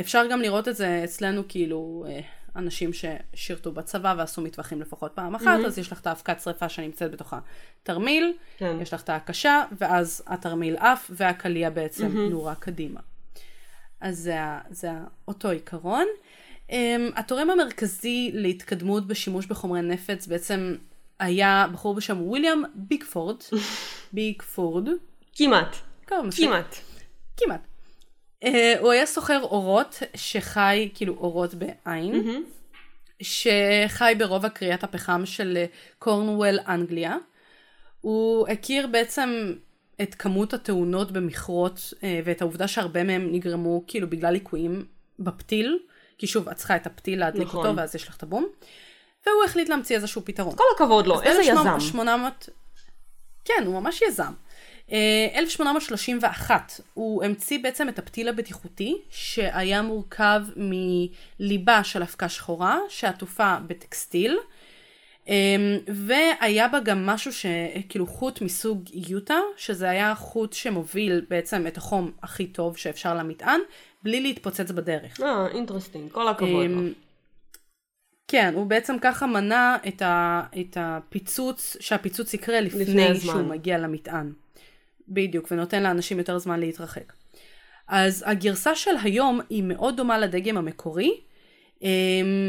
[0.00, 2.20] אפשר גם לראות את זה אצלנו כאילו אה,
[2.56, 7.10] אנשים ששירתו בצבא ועשו מטווחים לפחות פעם אחת, אז יש לך את האבקת שרפה שנמצאת
[7.10, 7.34] בתוך
[7.82, 8.76] התרמיל, כן.
[8.80, 13.00] יש לך את ההקשה, ואז התרמיל עף, והקליע בעצם נורה קדימה.
[14.00, 14.36] אז זה,
[14.70, 14.90] זה
[15.28, 16.06] אותו עיקרון.
[16.68, 16.72] Um,
[17.16, 20.76] התורם המרכזי להתקדמות בשימוש בחומרי נפץ בעצם
[21.18, 23.36] היה בחור בשם וויליאם ביגפורד,
[24.12, 24.88] ביגפורד,
[25.34, 25.76] כמעט.
[26.46, 26.76] כמעט.
[27.36, 27.60] כמעט.
[28.44, 28.48] Uh,
[28.80, 32.42] הוא היה סוחר אורות שחי, כאילו אורות בעין,
[33.22, 35.66] שחי ברובע קריאת הפחם של אה,
[35.98, 37.16] קורנוול, אנגליה.
[38.00, 39.52] הוא הכיר בעצם
[40.02, 44.84] את כמות התאונות במכרות אה, ואת העובדה שהרבה מהם נגרמו כאילו בגלל ליקויים
[45.18, 45.78] בפתיל,
[46.18, 47.66] כי שוב, את צריכה את הפתיל להדליק נכון.
[47.66, 48.46] אותו ואז יש לך את הבום.
[49.26, 50.56] והוא החליט להמציא איזשהו פתרון.
[50.56, 51.68] כל הכבוד לו, איזה יזם.
[51.74, 52.48] 1800...
[53.44, 54.32] כן, הוא ממש יזם.
[54.92, 63.56] אה, 1831, הוא המציא בעצם את הפתיל הבטיחותי, שהיה מורכב מליבה של אבקה שחורה, שעטופה
[63.66, 64.57] בטקסטיל, אה,
[65.88, 72.10] והיה בה גם משהו שכאילו חוט מסוג יוטה, שזה היה חוט שמוביל בעצם את החום
[72.22, 73.60] הכי טוב שאפשר למטען,
[74.02, 75.20] בלי להתפוצץ בדרך.
[75.20, 76.64] אה, אינטרסטינג, כל הכבוד.
[76.64, 76.92] אמ,
[78.28, 83.32] כן, הוא בעצם ככה מנע את, ה, את הפיצוץ, שהפיצוץ יקרה לפני, לפני הזמן.
[83.32, 84.32] שהוא מגיע למטען.
[85.08, 87.12] בדיוק, ונותן לאנשים יותר זמן להתרחק.
[87.88, 91.20] אז הגרסה של היום היא מאוד דומה לדגם המקורי,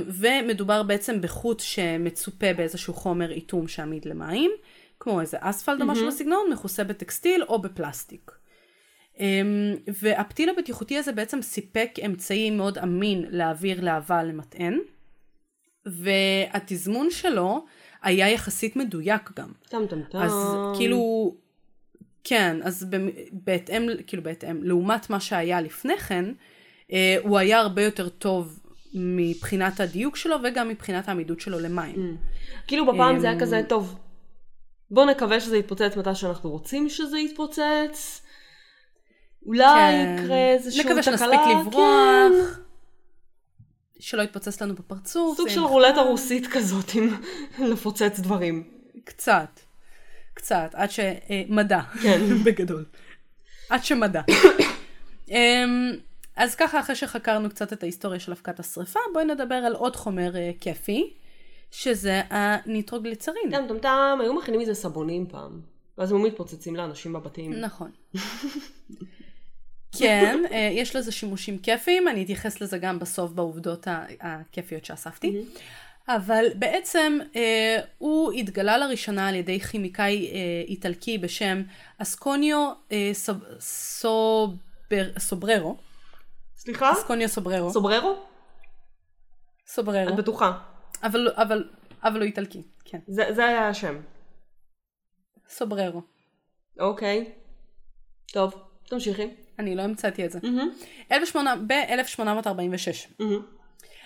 [0.08, 4.52] ומדובר בעצם בחוט שמצופה באיזשהו חומר איתום שעמיד למים,
[5.00, 8.32] כמו איזה אספלט או משהו בסגנון, מכוסה בטקסטיל או בפלסטיק.
[9.20, 14.80] אמ, והפתיל הבטיחותי הזה בעצם סיפק אמצעי מאוד אמין להעביר להבה למטען,
[15.86, 17.66] והתזמון שלו
[18.04, 19.52] היה יחסית מדויק גם.
[19.70, 20.18] טם טם טם.
[20.18, 20.34] אז
[20.78, 21.36] כאילו,
[22.24, 22.88] כן, אז
[23.32, 26.26] בהתאם, כאילו בהתאם, לעומת מה שהיה לפני כן,
[26.92, 28.60] אה, הוא היה הרבה יותר טוב
[28.94, 32.18] מבחינת הדיוק שלו וגם מבחינת העמידות שלו למים.
[32.68, 34.00] כאילו בפעם זה היה אמ, כזה, טוב,
[34.92, 38.22] בוא נקווה שזה יתפוצץ מתי שאנחנו רוצים שזה יתפוצץ.
[39.46, 40.16] אולי כן.
[40.20, 40.96] יקרה איזושהי תקלה.
[40.96, 41.60] נקווה שנספיק כן.
[41.60, 42.60] לברוח,
[44.00, 45.38] שלא יתפוצץ לנו בפרצוף.
[45.38, 45.60] סוג של.
[45.60, 47.10] רולטה רוסית כזאת עם
[47.72, 48.64] לפוצץ דברים.
[49.04, 49.60] קצת,
[50.34, 52.22] קצת, עד שמדע, כן.
[52.46, 52.86] בגדול.
[53.70, 54.22] עד שמדע.
[56.40, 60.36] אז ככה, אחרי שחקרנו קצת את ההיסטוריה של אבקת השרפה, בואי נדבר על עוד חומר
[60.36, 61.14] אה, כיפי,
[61.72, 63.52] שזה הניטרוגליצרין.
[63.52, 65.62] טם טם טם, היו מכינים מזה סבונים פעם.
[65.98, 67.54] ואז הם מתפוצצים לאנשים בבתים.
[67.54, 67.92] נכון.
[70.00, 73.88] כן, אה, יש לזה שימושים כיפיים, אני אתייחס לזה גם בסוף בעובדות
[74.22, 75.42] הכיפיות שאספתי.
[76.08, 81.62] אבל בעצם אה, הוא התגלה לראשונה על ידי כימיקאי אה, איטלקי בשם
[81.98, 85.78] אסקוניו אה, סוב- סובר, סובררו.
[86.60, 86.92] סליחה?
[86.92, 87.72] אסקוניו סובררו.
[87.72, 88.16] סובררו?
[89.68, 90.10] סובררו.
[90.10, 90.60] את בטוחה.
[91.04, 91.70] אבל, אבל,
[92.04, 93.00] אבל הוא איטלקי, כן.
[93.08, 94.00] זה זה היה השם.
[95.50, 96.02] סובררו.
[96.80, 97.32] אוקיי.
[98.32, 98.54] טוב,
[98.88, 99.30] תמשיכי.
[99.60, 100.40] אני לא המצאתי את זה.
[100.44, 100.70] מהמם.
[101.68, 102.48] ב-1846.
[103.20, 103.42] מהמם.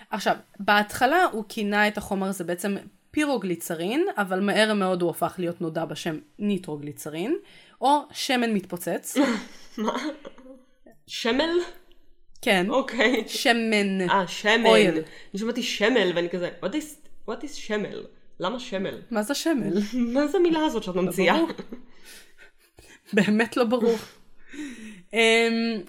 [0.09, 2.75] עכשיו, בהתחלה הוא כינה את החומר הזה בעצם
[3.11, 7.35] פירוגליצרין, אבל מהר מאוד הוא הפך להיות נודע בשם ניטרוגליצרין,
[7.81, 9.17] או שמן מתפוצץ.
[11.07, 11.49] שמל?
[12.43, 13.23] כן, אוקיי.
[13.27, 14.09] שמן.
[14.09, 14.67] אה, שמל.
[14.67, 14.93] אויל.
[14.93, 18.03] אני שמעתי שמל ואני כזה, what is, what is שמל?
[18.39, 19.01] למה שמל?
[19.11, 19.73] מה זה שמל?
[20.13, 21.35] מה זה המילה הזאת שאת ממציאה?
[21.37, 21.49] ברור.
[23.13, 23.97] באמת לא ברור.
[25.11, 25.15] um,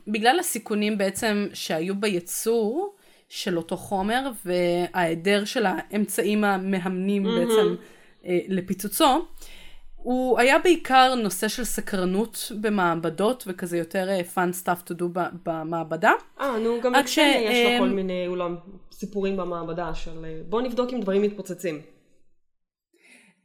[0.09, 2.95] בגלל הסיכונים בעצם שהיו בייצור
[3.29, 7.75] של אותו חומר וההיעדר של האמצעים המהמנים בעצם
[8.23, 9.27] uh, לפיצוצו,
[10.05, 15.05] הוא היה בעיקר נושא של סקרנות במעבדות וכזה יותר uh, fun stuff to do
[15.45, 16.13] במעבדה.
[16.41, 18.57] אה, נו, גם עד לקסניה ש- יש לה כל אמ, מיני אולם
[18.93, 21.81] סיפורים במעבדה של אה, בוא נבדוק אם דברים מתפוצצים.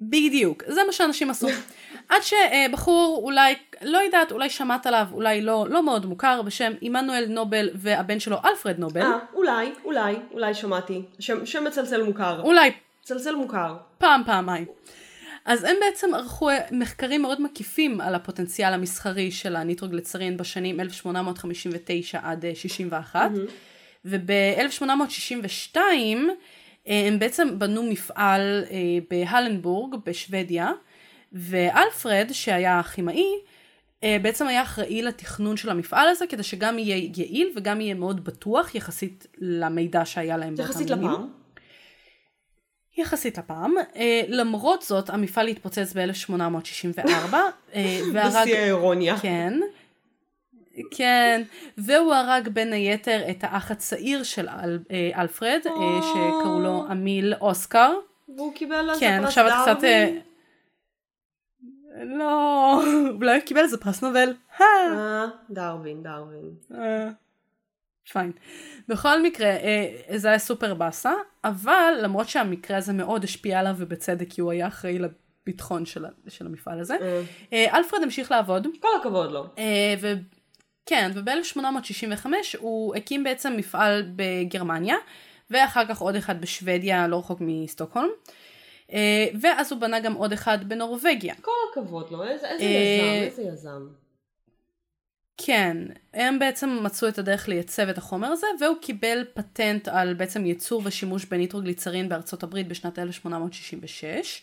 [0.02, 1.48] בדיוק, זה מה שאנשים עשו.
[2.10, 7.26] עד שבחור אולי, לא יודעת, אולי שמעת עליו, אולי לא, לא מאוד מוכר, בשם עמנואל
[7.30, 9.02] נובל והבן שלו אלפרד נובל.
[9.02, 11.02] אה, אולי, אולי, אולי שמעתי.
[11.20, 12.42] שם שם מצלצל מוכר.
[12.42, 12.72] אולי
[13.04, 13.76] מצלצל מוכר.
[13.98, 14.66] פעם, פעמיים.
[15.50, 22.46] אז הם בעצם ערכו מחקרים מאוד מקיפים על הפוטנציאל המסחרי של הניטרוגליצרין בשנים 1859 עד
[22.46, 23.32] אה, 61,
[24.06, 25.78] וב-1862
[26.86, 28.78] הם בעצם בנו מפעל אה,
[29.10, 30.72] בהלנבורג בשוודיה,
[31.34, 33.26] ואלפרד, שהיה כימאי,
[34.04, 38.24] אה, בעצם היה אחראי לתכנון של המפעל הזה, כדי שגם יהיה יעיל וגם יהיה מאוד
[38.24, 40.90] בטוח יחסית למידע שהיה להם יחסית.
[40.90, 41.39] לפעם.
[42.98, 43.74] יחסית לפעם.
[43.96, 47.36] אה, למרות זאת, המפעל התפוצץ ב-1864,
[47.76, 48.42] אה, והרג...
[48.42, 49.20] בשיא האירוניה.
[49.20, 49.60] כן.
[50.92, 51.42] כן,
[51.78, 55.60] והוא הרג בין היתר את האח הצעיר של אל, אה, אלפרד,
[56.02, 57.94] שקראו לו אמיל אוסקר.
[58.38, 59.84] והוא קיבל על זה כן, פרס עכשיו את קצת...
[59.84, 60.22] אה, דרווין.
[62.18, 62.82] לא,
[63.20, 64.34] אולי הוא קיבל איזה פרס נובל.
[65.50, 66.52] דרווין, דרווין.
[68.12, 68.32] פיין.
[68.88, 74.28] בכל מקרה, אה, זה היה סופר באסה, אבל למרות שהמקרה הזה מאוד השפיע עליו, ובצדק,
[74.30, 77.22] כי הוא היה אחראי לביטחון של, של המפעל הזה, אה,
[77.54, 79.46] אה, אלפרד המשיך לעבוד, כל הכבוד לו.
[79.58, 80.14] אה, ו...
[80.86, 82.28] כן, וב-1865
[82.60, 84.96] הוא הקים בעצם מפעל בגרמניה,
[85.50, 88.10] ואחר כך עוד אחד בשוודיה, לא רחוק מסטוקהולם.
[88.94, 91.36] אה, ואז הוא בנה גם עוד אחד בנורבגיה.
[91.42, 92.24] כל הכבוד לו.
[92.24, 93.88] איזה איזה יזם, איזה יזם.
[95.46, 95.78] כן,
[96.14, 100.82] הם בעצם מצאו את הדרך לייצב את החומר הזה, והוא קיבל פטנט על בעצם ייצור
[100.86, 104.42] ושימוש בניטרוגליצרין בארצות הברית בשנת 1866.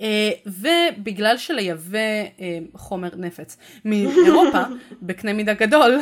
[0.00, 1.98] אה, ובגלל שלייבא
[2.40, 4.62] אה, חומר נפץ מאירופה
[5.02, 5.98] בקנה מידה גדול,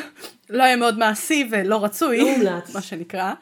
[0.50, 2.74] לא היה מאוד מעשי ולא רצוי, לא מומלץ.
[2.74, 3.32] מה שנקרא.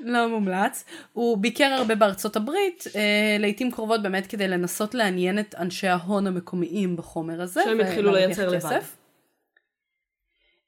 [0.00, 0.84] לא מומלץ.
[1.12, 6.26] הוא ביקר הרבה בארצות הברית, אה, לעיתים קרובות באמת כדי לנסות לעניין את אנשי ההון
[6.26, 7.60] המקומיים בחומר הזה.
[7.64, 8.48] שהם ולהרוויח לייצר.
[8.48, 8.80] לבד.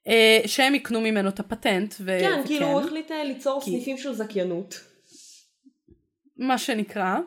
[0.09, 1.95] אה, שהם יקנו ממנו את הפטנט.
[1.99, 4.75] ו- כן, כאילו הוא החליט אה, ליצור כי- סניפים של זכיינות.
[6.37, 7.17] מה שנקרא.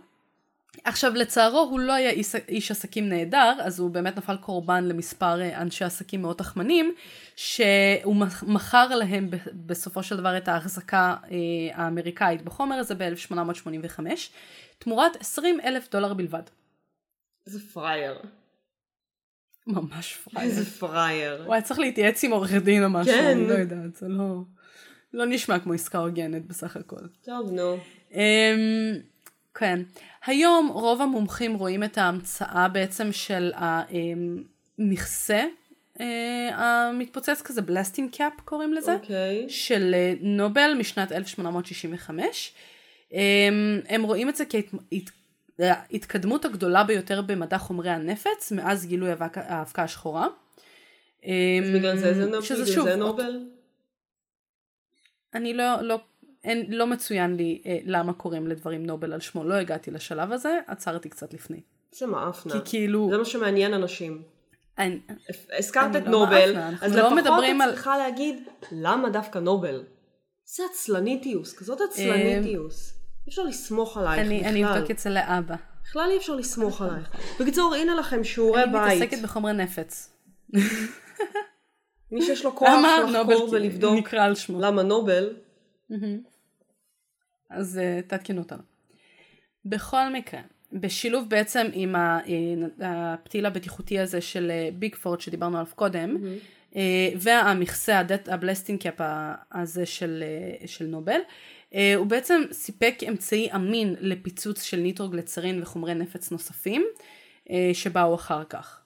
[0.85, 5.41] עכשיו לצערו הוא לא היה איש, איש עסקים נהדר, אז הוא באמת נפל קורבן למספר
[5.41, 6.95] אה, אנשי עסקים מאוד תחמנים,
[7.37, 9.29] שהוא מכר להם
[9.67, 11.37] בסופו של דבר את ההחזקה אה,
[11.75, 14.01] האמריקאית בחומר הזה ב-1885,
[14.79, 16.43] תמורת 20 אלף דולר בלבד.
[17.47, 18.15] איזה פראייר.
[19.67, 20.51] ממש פראייר.
[20.51, 21.43] איזה פראייר.
[21.45, 23.27] הוא היה צריך להתייעץ עם עורך דין או משהו, כן.
[23.27, 24.41] אני לא יודעת, זה לא...
[25.13, 27.07] לא נשמע כמו עסקה הוגנת בסך הכל.
[27.25, 27.77] טוב, נו.
[28.13, 28.21] אמ,
[29.55, 29.83] כן.
[30.27, 33.53] היום רוב המומחים רואים את ההמצאה בעצם של
[34.79, 35.45] המכסה
[36.01, 39.47] אה, המתפוצץ כזה, blasting cap קוראים לזה, אוקיי.
[39.49, 42.53] של אה, נובל משנת 1865.
[43.13, 43.19] אמ,
[43.89, 44.45] הם רואים את זה
[45.91, 50.27] כהתקדמות הגדולה ביותר במדע חומרי הנפץ מאז גילוי האבק- האבקה השחורה.
[51.25, 51.31] אז
[51.75, 52.43] בגלל זה זה נובל?
[52.43, 53.39] שזה שוב, זה נובל?
[55.35, 56.01] אני לא, לא,
[56.45, 60.59] אין, לא מצוין לי אה, למה קוראים לדברים נובל על שמו, לא הגעתי לשלב הזה,
[60.67, 61.61] עצרתי קצת לפני.
[61.95, 62.53] זה מאפנה.
[62.53, 64.23] כי כאילו, זה מה שמעניין אנשים.
[64.79, 65.01] אני,
[65.59, 67.27] הזכרת את לא נובל, מאפנה, אז לא לפחות את
[67.61, 68.37] על- צריכה להגיד
[68.73, 69.85] למה דווקא נובל.
[70.45, 72.95] זה עצלניטיוס, כזאת עצלניטיוס.
[73.27, 74.51] אי אפשר לסמוך עלייך אני, בכלל.
[74.51, 75.55] אני אבדוק את זה לאבא.
[75.83, 77.17] בכלל אי אפשר לסמוך עלייך.
[77.41, 79.03] בקיצור, הנה לכם שיעורי אני בית.
[79.03, 80.13] מתעסקת בחומרי נפץ.
[82.13, 82.69] מי שיש לו כוח
[83.09, 84.61] לחקור ולבדוק נקרא על שמו?
[84.61, 85.37] למה נובל,
[87.51, 88.63] אז uh, תעדכנו אותנו.
[89.65, 90.41] בכל מקרה,
[90.73, 92.19] בשילוב בעצם עם אה,
[92.81, 96.17] הפתיל הבטיחותי הזה של אה, ביקפורד שדיברנו עליו קודם,
[96.77, 99.01] אה, והמכסה, ה blasting cap
[99.53, 101.19] הזה של, אה, של נובל, אה,
[101.97, 106.85] הוא בעצם סיפק אמצעי אמין לפיצוץ של ניטרוגלצרין וחומרי נפץ נוספים
[107.51, 108.81] אה, שבאו אחר כך.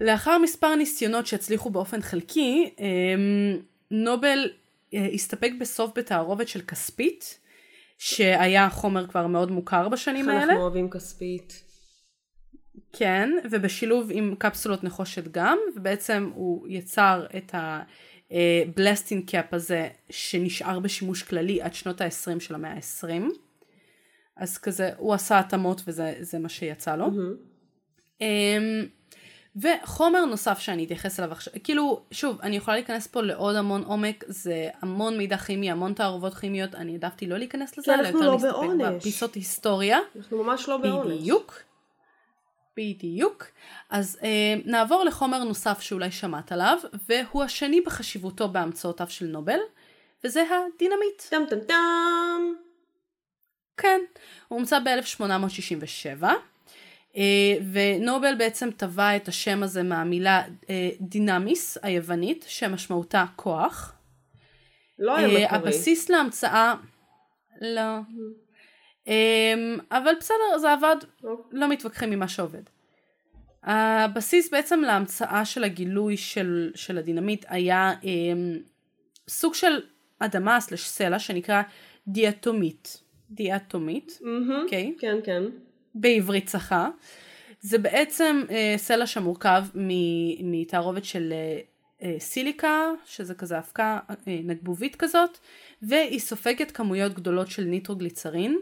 [0.00, 2.86] לאחר מספר ניסיונות שהצליחו באופן חלקי, אה,
[3.90, 4.50] נובל
[4.94, 7.38] אה, הסתפק בסוף בתערובת של כספית,
[7.98, 10.44] שהיה חומר כבר מאוד מוכר בשנים איך האלה.
[10.44, 11.64] אנחנו אוהבים כספית.
[12.92, 17.54] כן, ובשילוב עם קפסולות נחושת גם, ובעצם הוא יצר את
[18.30, 23.24] הבלסטינג קאפ הזה שנשאר בשימוש כללי עד שנות ה-20 של המאה ה-20.
[24.36, 27.06] אז כזה, הוא עשה התאמות וזה זה מה שיצא לו.
[28.20, 28.86] אמ,
[29.56, 34.24] וחומר נוסף שאני אתייחס אליו עכשיו, כאילו, שוב, אני יכולה להיכנס פה לעוד המון עומק,
[34.28, 38.26] זה המון מידע כימי, המון תערובות כימיות, אני העדפתי לא להיכנס לזה, אלא אנחנו יותר
[38.26, 38.94] לא להסתפק בעונש.
[38.94, 39.98] בפיסות היסטוריה.
[40.16, 41.20] אנחנו ממש לא בעונש.
[41.20, 41.67] בדיוק.
[42.78, 43.44] בדיוק.
[43.90, 49.58] אז אה, נעבור לחומר נוסף שאולי שמעת עליו, והוא השני בחשיבותו בהמצאותיו של נובל,
[50.24, 51.22] וזה הדינמיט.
[51.30, 52.52] טם טם טם.
[53.76, 54.00] כן,
[54.48, 56.24] הוא הומצא ב-1867,
[57.16, 57.22] אה,
[57.72, 63.94] ונובל בעצם טבע את השם הזה מהמילה אה, דינמיס היוונית, שמשמעותה כוח.
[64.98, 65.46] לא אה, היה מקורי.
[65.46, 66.74] הבסיס להמצאה,
[67.60, 67.98] לא.
[69.08, 69.54] אה,
[69.90, 70.96] אבל בסדר, זה עבד.
[71.52, 72.62] לא מתווכחים ממה שעובד.
[73.62, 78.10] הבסיס בעצם להמצאה של הגילוי של, של הדינמיט היה אה,
[79.28, 79.80] סוג של
[80.18, 81.62] אדמה סלש סלע שנקרא
[82.08, 83.02] דיאטומית.
[83.30, 84.18] דיאטומית.
[84.62, 84.94] אוקיי?
[84.98, 85.42] כן, כן.
[85.94, 86.88] בעברית צחה.
[87.60, 91.60] זה בעצם אה, סלע שמורכב מ- מתערובת של אה,
[92.02, 95.38] אה, סיליקה, שזה כזה אבקה אה, נגבובית כזאת,
[95.82, 98.58] והיא סופגת כמויות גדולות של ניטרוגליצרין,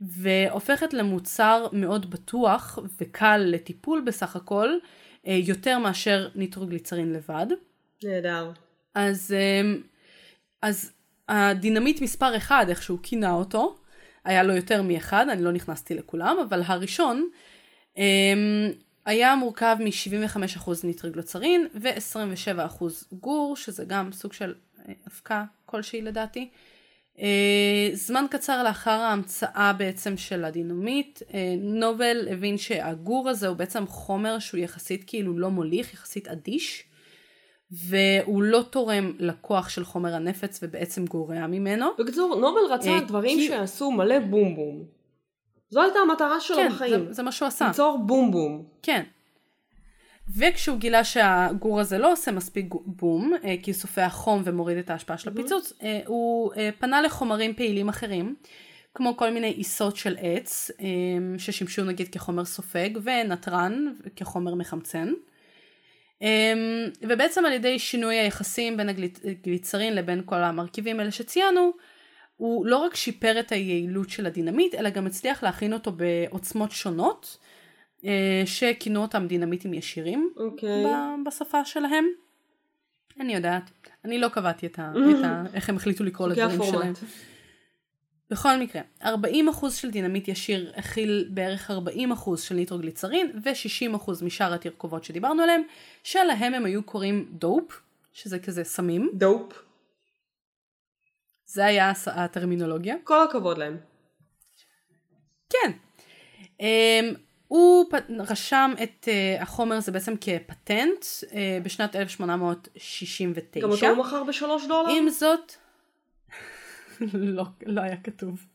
[0.00, 4.68] והופכת למוצר מאוד בטוח וקל לטיפול בסך הכל,
[5.26, 7.46] אה, יותר מאשר ניטרוגליצרין לבד.
[8.04, 8.50] נהדר.
[8.94, 9.82] אז, אמ,
[10.62, 10.92] אז
[11.28, 13.76] הדינמיט מספר אחד, איך שהוא כינה אותו,
[14.24, 17.28] היה לו יותר מאחד, אני לא נכנסתי לכולם, אבל הראשון
[17.96, 18.70] אמ,
[19.06, 24.54] היה מורכב מ-75% ניטרוגליצרין ו-27% גור, שזה גם סוג של
[24.88, 26.50] אה, אבקה כלשהי לדעתי.
[27.20, 33.86] אה, זמן קצר לאחר ההמצאה בעצם של הדינמיט, אה, נובל הבין שהגור הזה הוא בעצם
[33.86, 36.84] חומר שהוא יחסית כאילו לא מוליך, יחסית אדיש.
[37.70, 41.86] והוא לא תורם לכוח של חומר הנפץ ובעצם גורע ממנו.
[41.98, 44.84] בקיצור, נובל רצה אה, דברים כי- שיעשו מלא בום בום.
[45.70, 47.04] זו הייתה המטרה שלו כן, בחיים.
[47.06, 47.66] זה, זה מה שהוא עשה.
[47.66, 48.64] ליצור בום בום.
[48.82, 49.02] כן.
[50.28, 54.90] וכשהוא גילה שהגור הזה לא עושה מספיק בום, אה, כי הוא סופח חום ומוריד את
[54.90, 58.34] ההשפעה של הפיצוץ, אה, הוא אה, פנה לחומרים פעילים אחרים,
[58.94, 60.70] כמו כל מיני עיסות של עץ,
[61.38, 65.12] ששימשו נגיד כחומר סופג, ונתרן כחומר מחמצן.
[67.02, 71.72] ובעצם על ידי שינוי היחסים בין הגליצרין לבין כל המרכיבים האלה שציינו,
[72.36, 77.38] הוא לא רק שיפר את היעילות של הדינמיט, אלא גם הצליח להכין אותו בעוצמות שונות,
[78.44, 80.84] שכינו אותם דינמיטים ישירים אוקיי.
[80.86, 82.06] ב- בשפה שלהם.
[83.20, 83.70] אני יודעת,
[84.04, 84.92] אני לא קבעתי את ה...
[85.10, 86.92] את ה איך הם החליטו לקרוא זה לדברים שלהם.
[88.30, 89.06] בכל מקרה, 40%
[89.70, 95.62] של דינמיט ישיר הכיל בערך 40% של ניטרוגליצרין ו-60% משאר התרכובות שדיברנו עליהם,
[96.02, 97.80] שלהם הם היו קוראים dope,
[98.12, 99.10] שזה כזה סמים.
[99.14, 99.64] Dope.
[101.46, 102.96] זה היה הטרמינולוגיה.
[103.04, 103.76] כל הכבוד להם.
[105.50, 105.72] כן.
[106.58, 107.16] Um,
[107.54, 113.60] הוא פ- רשם את uh, החומר הזה בעצם כפטנט uh, בשנת 1869.
[113.60, 114.90] גם אותו הוא מכר בשלוש דולר?
[114.90, 115.52] עם זאת,
[117.14, 118.46] לא, לא היה כתוב.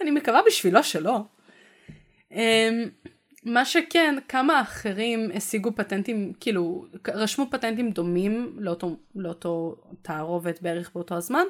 [0.00, 1.18] אני מקווה בשבילו שלא.
[2.30, 2.34] Um,
[3.44, 11.14] מה שכן, כמה אחרים השיגו פטנטים, כאילו, רשמו פטנטים דומים לאותו, לאותו תערובת בערך באותו
[11.14, 11.44] הזמן,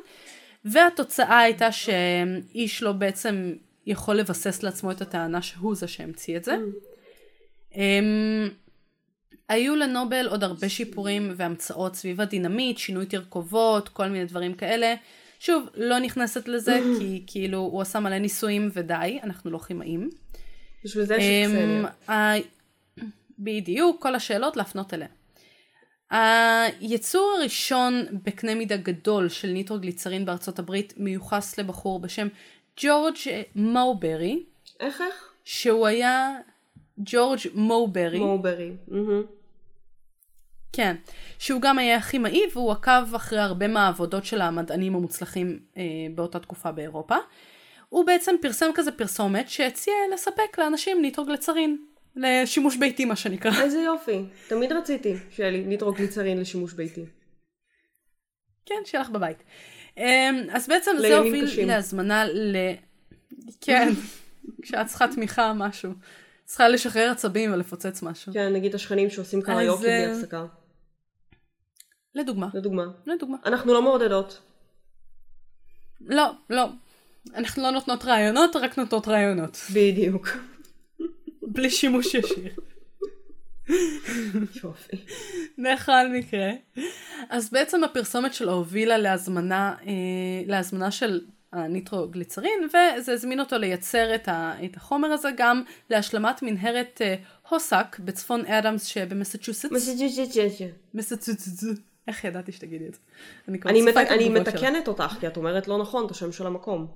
[0.65, 3.55] והתוצאה הייתה שאיש לא בעצם
[3.87, 6.57] יכול לבסס לעצמו את הטענה שהוא זה שהמציא את זה.
[7.73, 7.77] Um,
[9.49, 14.95] היו לנובל עוד הרבה שיפורים והמצאות סביב הדינמיט, שינוי תרכובות, כל מיני דברים כאלה.
[15.41, 20.11] שוב, לא נכנסת לזה, כי כאילו הוא עשה מלא ניסויים ודי, אנחנו לא כימאים.
[20.85, 21.51] בשביל זה יש
[22.09, 22.41] אמ,
[23.39, 25.09] בדיוק, כל השאלות להפנות אליה.
[26.11, 32.29] הייצור הראשון בקנה מידה גדול של ניטרוגליצרין בארצות הברית מיוחס לבחור בשם
[32.81, 33.17] ג'ורג'
[33.55, 34.45] מוברי,
[34.81, 35.33] איך איך?
[35.45, 36.31] שהוא היה
[36.99, 38.73] ג'ורג' מוברי, מוברי.
[40.73, 40.97] כן,
[41.39, 45.83] שהוא גם היה כימאי והוא עקב אחרי הרבה מהעבודות של המדענים המוצלחים אה,
[46.15, 47.17] באותה תקופה באירופה.
[47.89, 51.77] הוא בעצם פרסם כזה פרסומת שהציע לספק לאנשים ניטרוגלצרין,
[52.17, 53.63] לשימוש ביתי מה שנקרא.
[53.63, 54.25] איזה יופי.
[54.49, 57.05] תמיד רציתי שיהיה לי ניטרוגליצרין לשימוש ביתי.
[58.67, 59.43] כן, שיהיה לך בבית.
[59.97, 61.69] אמ, אז בעצם זה הוביל קשים.
[61.69, 62.57] להזמנה ל...
[63.61, 63.89] כן,
[64.63, 65.91] כשאת צריכה תמיכה משהו.
[66.45, 68.33] צריכה לשחרר עצבים ולפוצץ משהו.
[68.33, 70.47] כן, נגיד השכנים שעושים קריוקי אה, בלי הפסקה.
[72.15, 72.85] לדוגמה, לדוגמה.
[73.07, 73.37] לדוגמה.
[73.47, 74.41] אנחנו לא מעודדות.
[76.01, 76.69] לא, לא.
[77.35, 79.59] אנחנו לא נותנות רעיונות, רק נותנות רעיונות.
[79.75, 80.29] בדיוק.
[81.43, 82.55] בלי שימוש ישיר.
[84.65, 84.97] יופי.
[85.59, 86.51] בכל מקרה.
[87.31, 89.93] אז בעצם הפרסומת שלו הובילה להזמנה, אה,
[90.47, 91.21] להזמנה של
[91.53, 97.15] הניטרוגליצרין, וזה הזמין אותו לייצר את, ה, את החומר הזה גם להשלמת מנהרת אה,
[97.49, 99.65] הוסק בצפון אדמס שבמסצ'וסטס.
[100.95, 101.65] מסצ'וסטס.
[102.09, 103.01] איך ידעתי שתגידי את זה?
[103.49, 104.55] אני אני מת- אני התגובות שלה.
[104.55, 106.87] מתקנת אותך, כי את אומרת לא נכון את השם של המקום.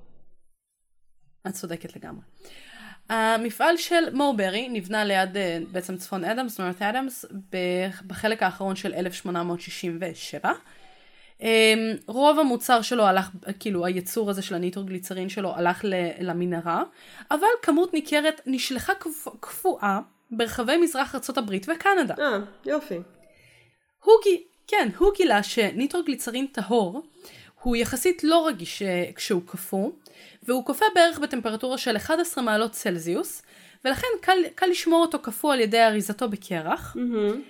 [1.47, 2.21] את צודקת לגמרי.
[3.09, 7.25] המפעל של מורברי נבנה ליד אה, בעצם צפון אדמס, נורת אדמס,
[8.07, 10.51] בחלק האחרון של 1867.
[11.41, 11.47] אמ,
[12.07, 13.29] רוב המוצר שלו הלך,
[13.59, 15.85] כאילו הייצור הזה של הניטרוגליצרין שלו הלך
[16.19, 16.83] למנהרה,
[17.31, 19.99] אבל כמות ניכרת נשלחה קפ- קפואה
[20.31, 22.13] ברחבי מזרח הברית וקנדה.
[22.19, 22.95] אה, יופי.
[24.03, 24.13] הוא,
[24.67, 27.01] כן, הוא גילה שניטרוגליצרין טהור
[27.61, 29.89] הוא יחסית לא רגיש אה, כשהוא קפוא,
[30.43, 33.41] והוא קופא בערך בטמפרטורה של 11 מעלות צלזיוס,
[33.85, 37.41] ולכן קל, קל לשמור אותו קפוא על ידי אריזתו בקרח, מהמם.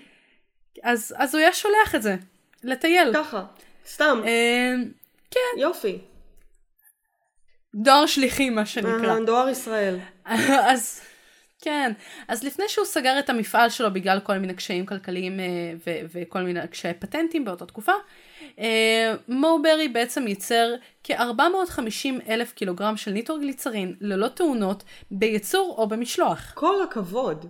[0.83, 2.15] אז, אז הוא היה שולח את זה,
[2.63, 3.13] לטייל.
[3.13, 3.45] ככה.
[3.87, 4.21] סתם.
[4.25, 4.73] אה,
[5.57, 5.97] יופי.
[7.75, 9.19] דואר שליחים מה שנקרא.
[9.25, 9.99] דואר ישראל.
[10.71, 11.01] אז
[11.61, 11.91] כן,
[12.27, 15.45] אז לפני שהוא סגר את המפעל שלו בגלל כל מיני קשיים כלכליים אה,
[15.87, 17.91] ו- וכל מיני קשיי פטנטים באותה תקופה,
[18.59, 26.51] אה, מוברי בעצם ייצר כ-450 אלף קילוגרם של ניטרוגליצרין ללא תאונות בייצור או במשלוח.
[26.55, 27.45] כל הכבוד.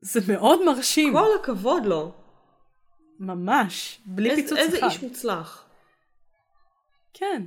[0.00, 2.12] זה מאוד מרשים, כל הכבוד לו.
[3.20, 4.86] ממש, בלי איזה- פיצוץ איזה אחד.
[4.86, 5.64] איש מוצלח.
[7.14, 7.42] כן.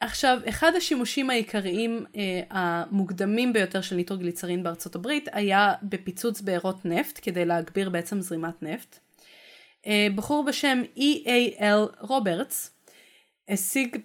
[0.00, 7.18] עכשיו, אחד השימושים העיקריים אה, המוקדמים ביותר של ניטרוגליצרין בארצות הברית היה בפיצוץ בארות נפט
[7.22, 8.98] כדי להגביר בעצם זרימת נפט.
[9.86, 12.00] אה, בחור בשם E.A.L.
[12.00, 12.70] רוברטס
[13.48, 13.96] השיג,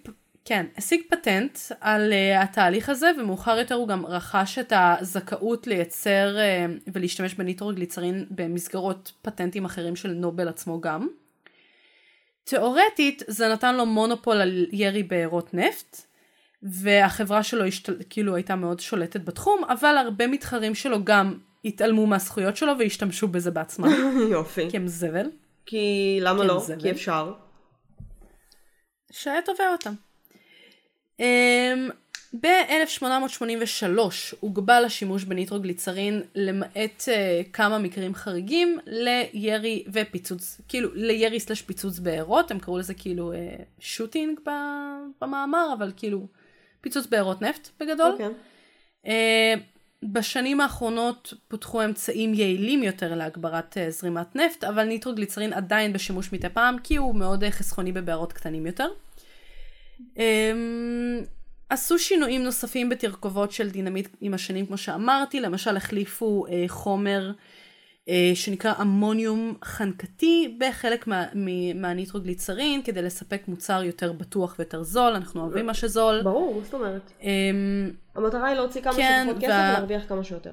[0.44, 6.38] כן, השיג פטנט על אה, התהליך הזה ומאוחר יותר הוא גם רכש את הזכאות לייצר
[6.38, 11.08] אה, ולהשתמש בניטרוגליצרין במסגרות פטנטים אחרים של נובל עצמו גם.
[12.44, 16.00] תאורטית זה נתן לו מונופול על ירי בארות נפט
[16.62, 17.96] והחברה שלו השתל...
[18.10, 23.50] כאילו הייתה מאוד שולטת בתחום אבל הרבה מתחרים שלו גם התעלמו מהזכויות שלו והשתמשו בזה
[23.50, 23.88] בעצמם
[24.30, 24.70] יופי.
[24.70, 25.26] כי הם זבל
[25.66, 26.60] כי למה כן, לא?
[26.60, 27.32] זה כי אפשר.
[29.12, 29.94] שהיה תובע אותם.
[31.18, 31.92] Um,
[32.40, 33.98] ב-1883
[34.40, 42.50] הוגבל השימוש בניטרוגליצרין למעט uh, כמה מקרים חריגים לירי ופיצוץ, כאילו לירי סלש פיצוץ בארות,
[42.50, 43.36] הם קראו לזה כאילו uh,
[43.80, 44.40] shooting
[45.20, 46.26] במאמר, אבל כאילו
[46.80, 48.12] פיצוץ בארות נפט בגדול.
[48.12, 48.28] אוקיי.
[49.06, 49.60] Uh,
[50.02, 56.48] בשנים האחרונות פותחו אמצעים יעילים יותר להגברת uh, זרימת נפט, אבל ניטרוגליצרין עדיין בשימוש מדי
[56.48, 58.88] פעם, כי הוא מאוד uh, חסכוני בבארות קטנים יותר.
[59.98, 60.18] Um,
[61.72, 67.32] עשו שינויים נוספים בתרכובות של דינמיט עם השנים, כמו שאמרתי, למשל החליפו uh, חומר
[68.06, 75.12] uh, שנקרא אמוניום חנקתי בחלק מה, מה, מהניטרוגליצרין, כדי לספק מוצר יותר בטוח ויותר זול,
[75.12, 76.22] אנחנו אוהבים מה שזול.
[76.22, 77.12] ברור, זאת אומרת?
[77.20, 77.24] Um,
[78.14, 80.52] המטרה היא להוציא כמה כן, שפחות כסף וה- ולהרוויח כמה שיותר.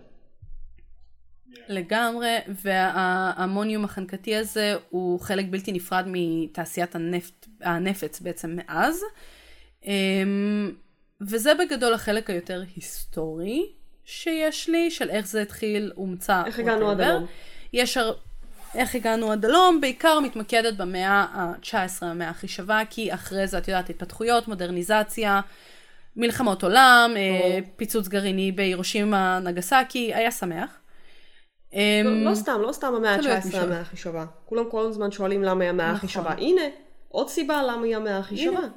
[1.68, 9.04] לגמרי, והאמוניום החנקתי הזה הוא חלק בלתי נפרד מתעשיית הנפט, הנפץ בעצם מאז.
[9.86, 10.72] אמ,
[11.22, 13.72] וזה בגדול החלק היותר היסטורי
[14.06, 16.44] שיש לי, של איך זה התחיל, הומצא.
[16.46, 17.02] איך הגענו עד.
[17.02, 17.26] הלום?
[17.74, 18.14] יש הר...
[18.76, 23.68] איך הגענו עד הלום, בעיקר מתמקדת במאה ה-19, המאה הכי שווה, כי אחרי זה את
[23.68, 25.42] יודעת התפתחויות, מודרניזציה,
[26.16, 30.70] מלחמות עולם, אה, פיצוץ גרעיני בהירושימה נגסקי, היה שמח.
[31.74, 33.64] לא- אמ, לא סתם, לא סתם המאה תלוי את ה-19 מי שואל.
[33.64, 34.26] המאה הכי שווה.
[34.46, 36.24] כולם כל הזמן שואלים למה היא המאה הכי נכון.
[36.24, 36.34] שווה.
[36.34, 36.62] הנה,
[37.10, 38.38] עוד סיבה למה היא המאה הכי.
[38.38, 38.68] שווה.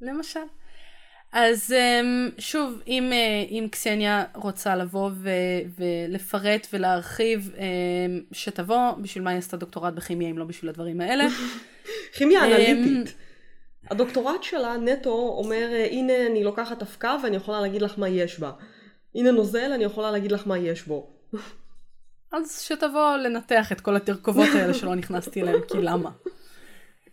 [0.00, 0.40] למשל.
[1.34, 5.30] אז אמ, שוב, אם, אה, אם קסניה רוצה לבוא ו,
[5.78, 11.24] ולפרט ולהרחיב, אמ, שתבוא, בשביל מה היא עשתה דוקטורט בכימיה אם לא בשביל הדברים האלה.
[12.16, 13.14] כימיה אמ, אנליטית.
[13.90, 18.40] הדוקטורט שלה נטו אומר, אה, הנה אני לוקחת אבקה ואני יכולה להגיד לך מה יש
[18.40, 18.52] בה.
[19.14, 21.10] הנה נוזל, אני יכולה להגיד לך מה יש בו.
[22.32, 26.10] אז שתבוא לנתח את כל התרכובות האלה שלא נכנסתי אליהן, כי למה?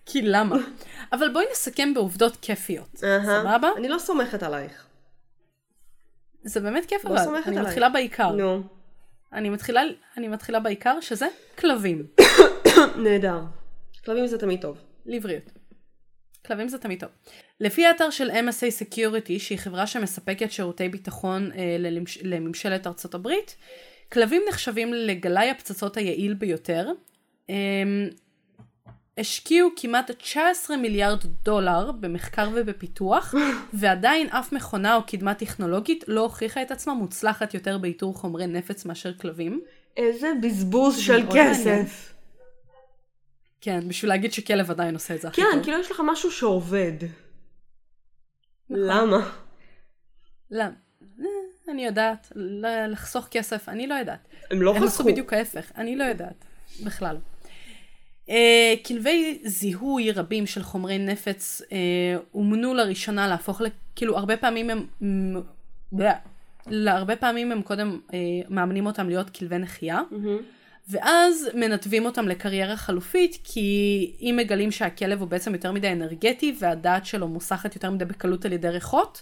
[0.06, 0.56] כי למה?
[1.14, 2.96] אבל בואי נסכם בעובדות כיפיות.
[2.96, 3.70] סבבה?
[3.78, 4.86] אני לא סומכת עלייך.
[6.44, 7.62] זה באמת כיף לא אבל, אני.
[7.62, 8.32] מתחילה בעיקר.
[8.32, 8.64] נו,
[9.34, 9.82] אני מתחילה,
[10.18, 11.28] אני מתחילה בעיקר שזה
[11.60, 12.08] כלבים,
[13.04, 13.42] נהדר.
[14.06, 14.78] כלבים זה תמיד טוב.
[15.06, 15.44] לבריאות.
[16.46, 17.10] כלבים זה תמיד טוב.
[17.60, 23.56] לפי האתר של MSA Security, שהיא חברה שמספקת שירותי ביטחון אה, ללמש- לממשלת ארצות הברית,
[24.12, 26.90] כלבים נחשבים לגלאי הפצצות היעיל ביותר.
[27.50, 27.56] אה,
[29.22, 33.36] השקיעו כמעט 19 מיליארד דולר במחקר ובפיתוח,
[33.74, 38.86] ועדיין אף מכונה או קדמה טכנולוגית לא הוכיחה את עצמה מוצלחת יותר באיתור חומרי נפץ
[38.86, 39.62] מאשר כלבים.
[39.98, 41.54] איזה בזבוז של מעניין.
[41.54, 42.14] כסף.
[43.62, 45.64] כן, בשביל להגיד שכלב עדיין עושה את זה הכי כן, טוב.
[45.64, 46.94] כאילו יש לך משהו שעובד.
[48.70, 48.84] נכון.
[48.84, 49.32] למה?
[50.52, 51.26] לא, אה,
[51.70, 52.32] אני יודעת,
[52.88, 54.28] לחסוך כסף, אני לא יודעת.
[54.52, 55.04] הם לא הם עשו חסכו.
[55.04, 56.46] בדיוק ההפך, אני לא יודעת,
[56.86, 57.18] בכלל.
[58.28, 58.32] Uh,
[58.88, 61.66] כלבי זיהוי רבים של חומרי נפץ uh,
[62.34, 63.62] אומנו לראשונה להפוך.
[63.96, 65.42] כאילו, הרבה פעמים הם...
[66.68, 68.14] להרבה פעמים הם קודם uh,
[68.50, 70.38] מאמנים אותם להיות כלבי נחייה, מהמם.
[70.90, 77.06] ואז מנתבים אותם לקריירה חלופית, כי אם מגלים שהכלב הוא בעצם יותר מדי אנרגטי, והדעת
[77.06, 79.22] שלו מוסחת יותר מדי בקלות על ידי ריחות,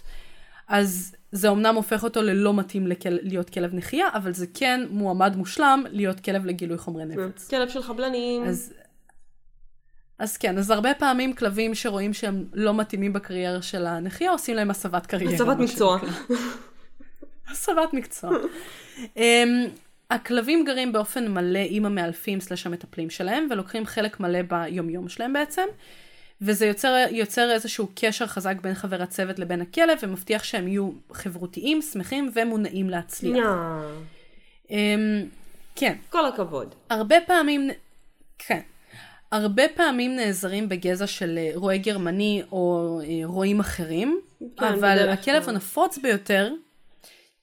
[0.68, 3.08] אז זה אמנם הופך אותו ללא מתאים לכל...
[3.22, 7.48] להיות כלב נחייה, אבל זה כן מועמד מושלם להיות כלב לגילוי חומרי נפץ.
[7.48, 8.44] כלב של חבלנים.
[8.44, 8.72] אז,
[10.20, 14.70] אז כן, אז הרבה פעמים כלבים שרואים שהם לא מתאימים בקריירה של הנחייה, עושים להם
[14.70, 15.34] הסבת קריירה.
[15.34, 15.98] הסבת מקצוע.
[17.50, 18.30] הסבת מקצוע.
[18.96, 19.18] um,
[20.10, 25.66] הכלבים גרים באופן מלא עם המאלפים סלש המטפלים שלהם, ולוקחים חלק מלא ביומיום שלהם בעצם.
[26.40, 31.82] וזה יוצר, יוצר איזשהו קשר חזק בין חבר הצוות לבין הכלב, ומבטיח שהם יהיו חברותיים,
[31.82, 33.36] שמחים ומונעים להצליח.
[33.36, 33.44] יא.
[34.68, 35.26] Um,
[35.74, 35.96] כן.
[36.10, 36.74] כל הכבוד.
[36.90, 37.70] הרבה פעמים,
[38.38, 38.60] כן,
[39.32, 45.44] הרבה פעמים נעזרים בגזע של אה, רועה גרמני או אה, רועים אחרים, כן, אבל הכלב
[45.44, 45.54] כלל.
[45.54, 46.52] הנפוץ ביותר,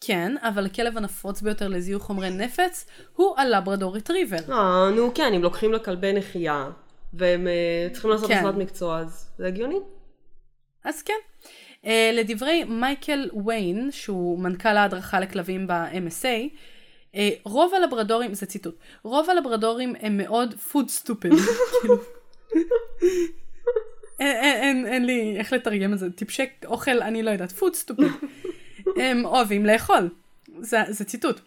[0.01, 2.85] כן, אבל הכלב הנפוץ ביותר לזיהוי חומרי נפץ
[3.15, 4.37] הוא הלברדור ריטריבר.
[4.49, 6.69] אה, נו כן, אם לוקחים לכלבי נחייה,
[7.13, 8.37] והם אה, צריכים לעשות כן.
[8.37, 9.79] הסבת מקצוע, אז זה הגיוני.
[10.83, 11.13] אז כן.
[11.83, 16.57] Uh, לדברי מייקל ויין, שהוא מנכ"ל ההדרכה לכלבים ב-MSA, uh,
[17.43, 21.35] רוב הלברדורים, זה ציטוט, רוב הלברדורים הם מאוד food stupid.
[21.81, 21.97] כאילו.
[24.19, 27.75] אין, אין, אין, אין לי איך לתרגם את זה, טיפשי אוכל, אני לא יודעת, food
[27.85, 28.25] stupid.
[29.01, 30.09] הם אוהבים לאכול,
[30.59, 31.39] זה, זה ציטוט.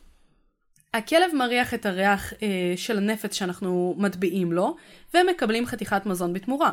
[0.95, 4.77] הכלב מריח את הריח אה, של הנפץ שאנחנו מטביעים לו,
[5.15, 6.71] והם מקבלים חתיכת מזון בתמורה.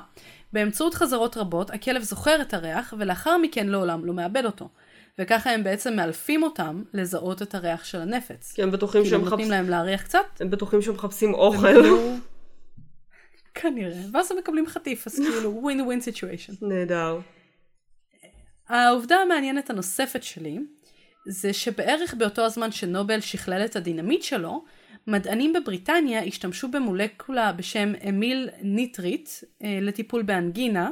[0.54, 4.70] באמצעות חזרות רבות, הכלב זוכר את הריח, ולאחר מכן לעולם לא מאבד אותו.
[5.20, 8.52] וככה הם בעצם מאלפים אותם לזהות את הריח של הנפץ.
[8.56, 11.58] כי הם בטוחים כאילו שהם נותנים מחפשים, להם להריח קצת, הם בטוחים שהם מחפשים אוכל.
[11.58, 12.14] וכאילו-
[13.62, 16.54] כנראה, ואז הם מקבלים חטיף, אז כאילו ווין ווין סיטואשן.
[16.62, 17.20] נהדר.
[18.70, 20.60] העובדה המעניינת הנוספת שלי,
[21.28, 24.64] זה שבערך באותו הזמן שנובל שכלל את הדינמיט שלו,
[25.08, 30.92] מדענים בבריטניה השתמשו במולקולה בשם אמיל ניטרית אה, לטיפול באנגינה,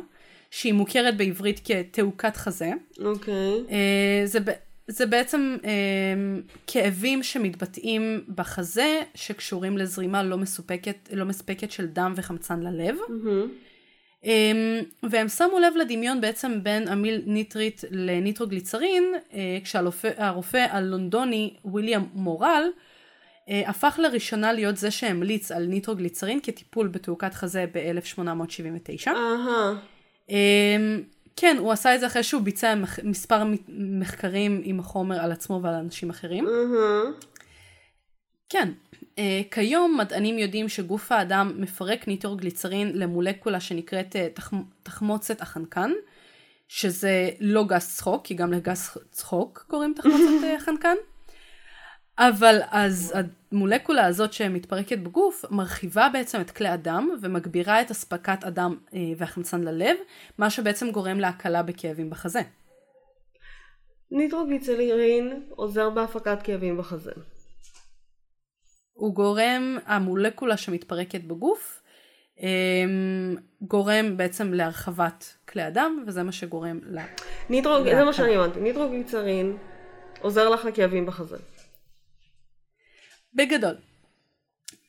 [0.55, 2.71] שהיא מוכרת בעברית כתעוקת חזה.
[3.05, 3.63] אוקיי.
[3.69, 4.39] אה, זה,
[4.87, 5.71] זה בעצם אה,
[6.67, 12.95] כאבים שמתבטאים בחזה, שקשורים לזרימה לא מסופקת, לא מספקת של דם וחמצן ללב.
[14.23, 14.27] Um,
[15.03, 19.13] והם שמו לב לדמיון בעצם בין אמיל ניטרית לניטרוגליצרין,
[19.63, 22.63] כשהרופא הלונדוני וויליאם מורל
[23.47, 29.07] הפך לראשונה להיות זה שהמליץ על ניטרוגליצרין כטיפול בתעוקת חזה ב-1879.
[29.07, 29.73] אהה.
[29.73, 29.94] Um,
[31.35, 32.73] כן, הוא עשה את זה אחרי שהוא ביצע
[33.03, 36.47] מספר מחקרים עם החומר על עצמו ועל אנשים אחרים.
[36.47, 37.11] אהה.
[38.49, 38.71] כן,
[39.15, 39.19] uh,
[39.51, 44.51] כיום מדענים יודעים שגוף האדם מפרק ניטרוגליצרין למולקולה שנקראת uh, תח,
[44.83, 45.91] תחמוצת החנקן,
[46.67, 50.95] שזה לא גז צחוק, כי גם לגז צחוק קוראים תחמוצת uh, חנקן.
[52.17, 53.13] אבל אז
[53.51, 59.61] המולקולה הזאת שמתפרקת בגוף מרחיבה בעצם את כלי הדם ומגבירה את אספקת הדם uh, והחמצן
[59.61, 59.97] ללב,
[60.37, 62.41] מה שבעצם גורם להקלה בכאבים בחזה.
[64.11, 67.11] ניטרוגליצרין עוזר בהפקת כאבים בחזה.
[68.93, 71.81] הוא גורם, המולקולה שמתפרקת בגוף,
[72.39, 76.99] אמ, גורם בעצם להרחבת כלי הדם, וזה מה שגורם ל...
[77.49, 77.83] ניטרוג...
[77.83, 78.03] זה.
[78.03, 78.59] מה שאני הבנתי.
[78.59, 79.57] ניטרוגליצרין
[80.21, 81.37] עוזר לך לכאבים בחזה.
[83.35, 83.75] בגדול.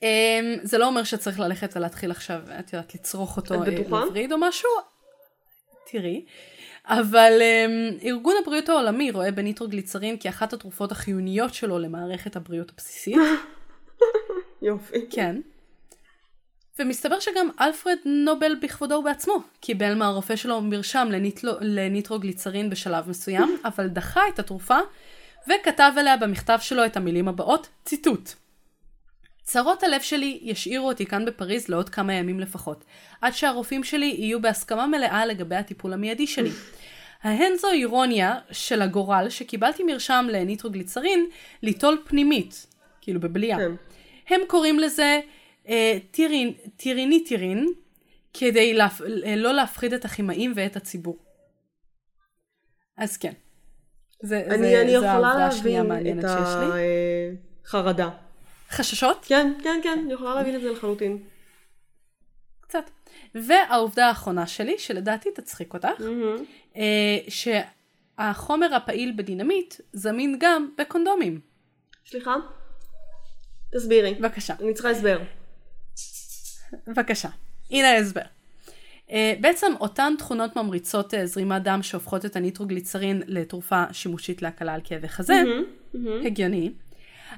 [0.03, 3.83] אמ, זה לא אומר שצריך ללכת ולהתחיל עכשיו, את יודעת, לצרוך אותו, את אה?
[3.89, 4.71] לווריד או משהו,
[5.91, 6.25] תראי.
[6.87, 13.17] אבל um, ארגון הבריאות העולמי רואה בניטרוגליצרין כאחת התרופות החיוניות שלו למערכת הבריאות הבסיסית.
[14.63, 15.07] יופי.
[15.11, 15.41] כן.
[16.79, 21.09] ומסתבר שגם אלפרד נובל בכבודו בעצמו קיבל מהרופא שלו מרשם
[21.61, 24.79] לניטרוגליצרין בשלב מסוים, אבל דחה את התרופה
[25.49, 28.33] וכתב עליה במכתב שלו את המילים הבאות, ציטוט:
[29.43, 32.85] צרות הלב שלי ישאירו אותי כאן בפריז לעוד כמה ימים לפחות,
[33.21, 36.51] עד שהרופאים שלי יהיו בהסכמה מלאה לגבי הטיפול המיידי שלי.
[37.23, 41.27] ההן זו אירוניה של הגורל שקיבלתי מרשם לניטרוגליצרין
[41.63, 42.67] ליטול פנימית,
[43.01, 43.59] כאילו בבליעה.
[43.59, 43.73] כן.
[44.29, 45.21] הם קוראים לזה
[45.69, 47.67] אה, טירין, טיריניטירין,
[48.35, 49.01] כדי להפ...
[49.37, 51.19] לא להפחיד את הכימאים ואת הציבור.
[52.97, 53.33] אז כן.
[54.27, 56.25] זה, אני, זה, אני זו יכולה להבין את.
[57.65, 58.09] החרדה.
[58.71, 59.25] חששות?
[59.29, 61.19] כן, כן, כן, אני יכולה להבין את זה לחלוטין.
[62.61, 62.91] קצת.
[63.35, 65.89] והעובדה האחרונה שלי, שלדעתי תצחיק אותך.
[66.77, 71.41] אה, שהחומר הפעיל בדינמיט זמין גם בקונדומים.
[72.07, 72.37] סליחה?
[73.75, 74.15] תסבירי.
[74.15, 74.55] בבקשה.
[74.61, 75.19] אני צריכה הסבר.
[76.87, 77.29] בבקשה.
[77.71, 78.36] הנה ההסבר.
[79.09, 84.81] Uh, בעצם אותן תכונות ממריצות uh, זרימת דם שהופכות את הניטרוגליצרין לתרופה שימושית להקלה על
[84.85, 86.27] כאבי חזה, מהמם, מהמם.
[86.27, 86.73] הגיוני,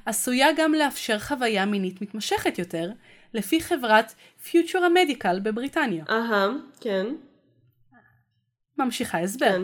[0.07, 2.91] עשויה גם לאפשר חוויה מינית מתמשכת יותר,
[3.35, 4.15] לפי חברת
[4.47, 6.05] Futura Medical בבריטניה.
[6.11, 6.49] אהה,
[6.81, 7.07] כן,
[8.79, 9.47] ממשיכה הסבר.
[9.47, 9.63] כן.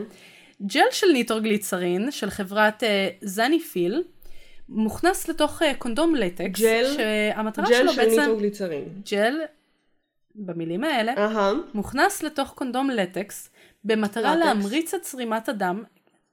[0.66, 2.86] ג'ל של ניטרוגליצרין של חברת אה,
[3.20, 4.02] Zanifil
[4.68, 8.84] מוכנס לתוך קונדום לטקס, ג'ל- שהמטרה ג'ל שלו של בעצם, ניטרוגליצרין.
[9.10, 9.34] ג'ל,
[10.34, 13.50] במילים האלה, אהה, מוכנס לתוך קונדום לטקס
[13.84, 14.46] במטרה לטקס.
[14.46, 15.82] להמריץ את זרימת הדם,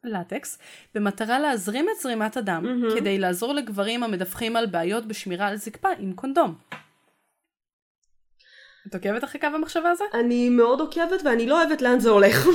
[0.03, 0.57] לטקס,
[0.95, 2.95] במטרה להזרים את זרימת הדם מהמם.
[2.95, 6.55] כדי לעזור לגברים המדווחים על בעיות בשמירה על זקפה עם קונדום.
[8.87, 10.03] את עוקבת אחרי קו המחשבה הזה?
[10.13, 12.47] אני מאוד עוקבת ואני לא אוהבת לאן זה הולך.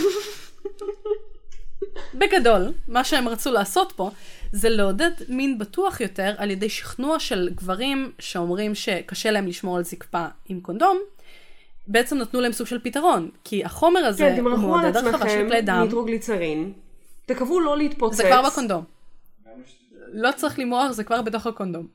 [2.15, 4.11] בגדול, מה שהם רצו לעשות פה,
[4.53, 9.85] זה לעודד מין בטוח יותר על ידי שכנוע של גברים שאומרים שקשה להם לשמור על
[9.85, 10.99] זקפה עם קונדום,
[11.87, 15.81] בעצם נתנו להם סוג של פתרון, כי החומר הזה כן, מעודד הרחבה של כלי דם,
[15.83, 16.73] ניטרוגליצרין.
[17.27, 18.17] תקוו לא להתפוצץ.
[18.17, 18.85] זה כבר בקונדום.
[20.13, 21.87] לא צריך למרוח, זה כבר בתוך הקונדום.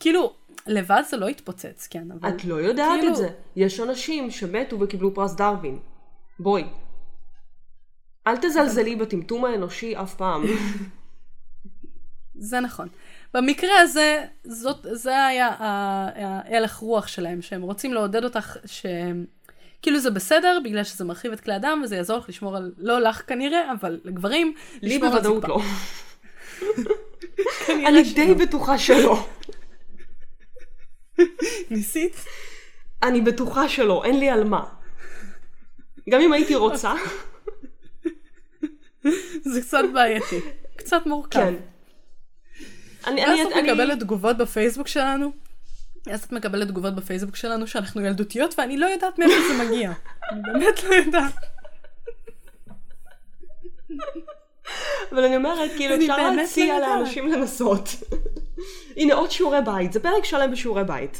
[0.00, 0.32] כאילו,
[0.66, 2.28] לבד זה לא יתפוצץ, כן, אבל...
[2.28, 3.28] את לא יודעת כאילו- את זה.
[3.56, 5.78] יש אנשים שמתו וקיבלו פרס דרווין.
[6.38, 6.64] בואי.
[8.26, 10.42] אל תזלזלי בטמטום האנושי אף פעם.
[12.34, 12.88] זה נכון.
[13.34, 18.86] במקרה הזה, זאת, זה היה ההלך רוח שלהם, שהם רוצים לעודד אותך ש...
[19.82, 23.00] כאילו זה בסדר, בגלל שזה מרחיב את כלי הדם, וזה יעזור לך לשמור על, לא
[23.00, 25.44] לך כנראה, אבל לגברים, לי בוודאות.
[25.44, 25.60] לא.
[27.86, 28.02] אני.
[28.14, 29.26] די בטוחה שלא.
[31.70, 32.24] ניסית?
[33.02, 34.64] אני בטוחה שלא, אין לי על מה.
[36.10, 36.94] גם אם הייתי רוצה,
[39.52, 40.40] זה קצת בעייתי.
[40.76, 41.40] קצת מורכב.
[41.40, 41.54] כן.
[43.08, 45.32] אני, ואז אני, את אני, מקבלת תגובות בפייסבוק שלנו,
[46.10, 49.92] אז את מקבלת תגובות בפייסבוק שלנו שאנחנו ילדותיות, ואני לא יודעת מאיפה זה מגיע.
[50.30, 51.32] אני באמת לא יודעת.
[55.12, 56.88] אבל אני אומרת, כאילו אפשר לא להציע יודעת.
[56.88, 57.88] לאנשים לנסות.
[58.96, 61.18] הנה עוד שיעורי בית, זה פרק שלם בשיעורי בית.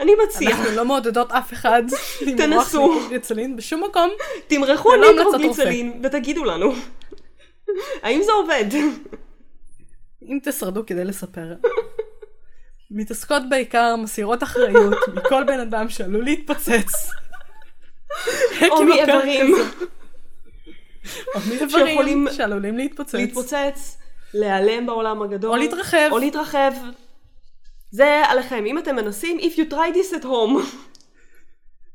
[0.00, 1.82] אני מציעה, אנחנו לא מעודדות אף אחד
[2.38, 2.88] תנסו.
[2.94, 4.10] ניטרוגליצרין בשום מקום.
[4.46, 6.72] תמרחו ללא המלצת ניטרוגליצרין ותגידו לנו.
[8.02, 8.64] האם זה עובד?
[10.28, 11.54] אם תשרדו כדי לספר.
[12.90, 17.10] מתעסקות בעיקר, מסירות אחריות מכל בן אדם שעלול להתפוצץ.
[18.70, 19.54] או מאיברים.
[21.34, 23.14] או מאיברים שעלולים להתפוצץ.
[23.14, 23.98] להתפוצץ,
[24.34, 25.50] להיעלם בעולם הגדול.
[25.50, 26.08] או להתרחב.
[26.10, 26.72] או להתרחב.
[27.90, 28.64] זה עליכם.
[28.66, 30.58] אם אתם מנסים, if you try this at home.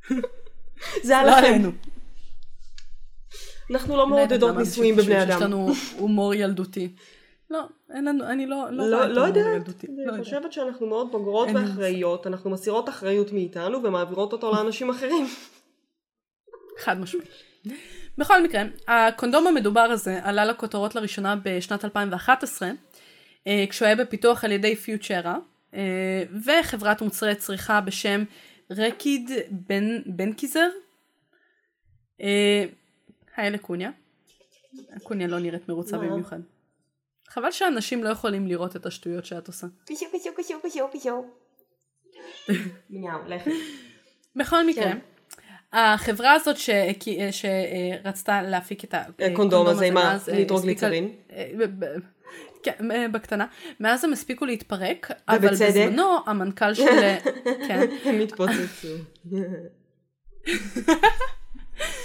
[1.03, 1.69] זה לא עליכם.
[3.71, 5.41] אנחנו לא מעודדות ניסויים בבני אדם.
[5.41, 6.95] לנו הומור ילדותי.
[7.53, 9.45] לא, אין לנו, אני לא, לא, לא, לא יודעת.
[9.45, 10.19] לא אני יודעת.
[10.19, 15.25] חושבת שאנחנו מאוד בוגרות ואחראיות, אנחנו מסירות אחריות מאיתנו ומעבירות אותו לאנשים אחרים.
[16.79, 17.29] חד משמעית.
[18.17, 22.71] בכל מקרה, הקונדום המדובר הזה עלה לכותרות לראשונה בשנת 2011,
[23.47, 25.37] אה, כשהוא היה בפיתוח על ידי פיוטרה,
[25.73, 28.23] אה, וחברת מוצרי צריכה בשם
[28.71, 30.69] רקיד בן, בנקיזר.
[32.21, 32.65] אה,
[33.37, 33.91] היי לקוניה.
[34.95, 36.03] הקוניה לא נראית מרוצה מה?
[36.03, 36.39] במיוחד.
[37.33, 39.67] חבל שאנשים לא יכולים לראות את השטויות שאת עושה.
[39.85, 41.25] פישו פישו פישו פישו פישו.
[42.89, 43.49] מיהו, לכי.
[44.35, 44.97] בכל מקרה, כן.
[45.73, 46.55] החברה הזאת
[47.31, 51.11] שרצתה להפיק את הקונדום הזה עם אה, הניטרוגליצרין.
[51.31, 51.51] אה,
[52.63, 53.45] כן, אה, בקטנה.
[53.79, 55.49] מאז הם הספיקו להתפרק, אבל.
[55.49, 56.83] בזמנו המנכ"ל של...
[57.67, 57.89] כן.
[58.05, 58.87] הם התפוצצו.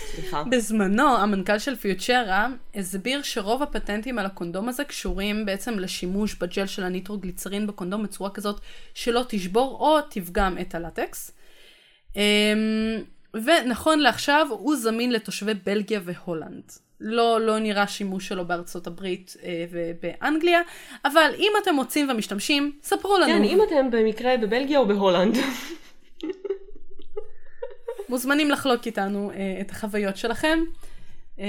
[0.06, 0.42] סליחה.
[0.50, 6.82] בזמנו, המנכ"ל של פיוטרה הסביר שרוב הפטנטים על הקונדום הזה קשורים בעצם לשימוש בג'ל של
[6.82, 8.60] הניטרוגליצרין בקונדום בצורה כזאת
[8.94, 11.32] שלא תשבור או תפגם את הלטקס.
[12.16, 12.22] אמ,
[13.34, 16.62] ונכון לעכשיו הוא זמין לתושבי בלגיה והולנד.
[17.00, 20.60] לא, לא נראה שימוש שלו בארצות הברית אה, ובאנגליה,
[21.04, 23.32] אבל אם אתם מוצאים ומשתמשים, ספרו לנו.
[23.32, 25.36] כן, אם אתם במקרה בבלגיה או בהולנד.
[28.08, 30.58] מוזמנים לחלוק איתנו אה, את החוויות שלכם.
[31.38, 31.44] אה,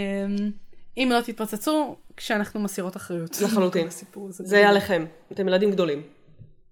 [0.97, 3.41] אם לא תתפוצצו, כשאנחנו מסירות אחריות.
[3.41, 3.88] לחלוטין.
[4.30, 5.05] זה עליכם.
[5.32, 6.01] אתם ילדים גדולים.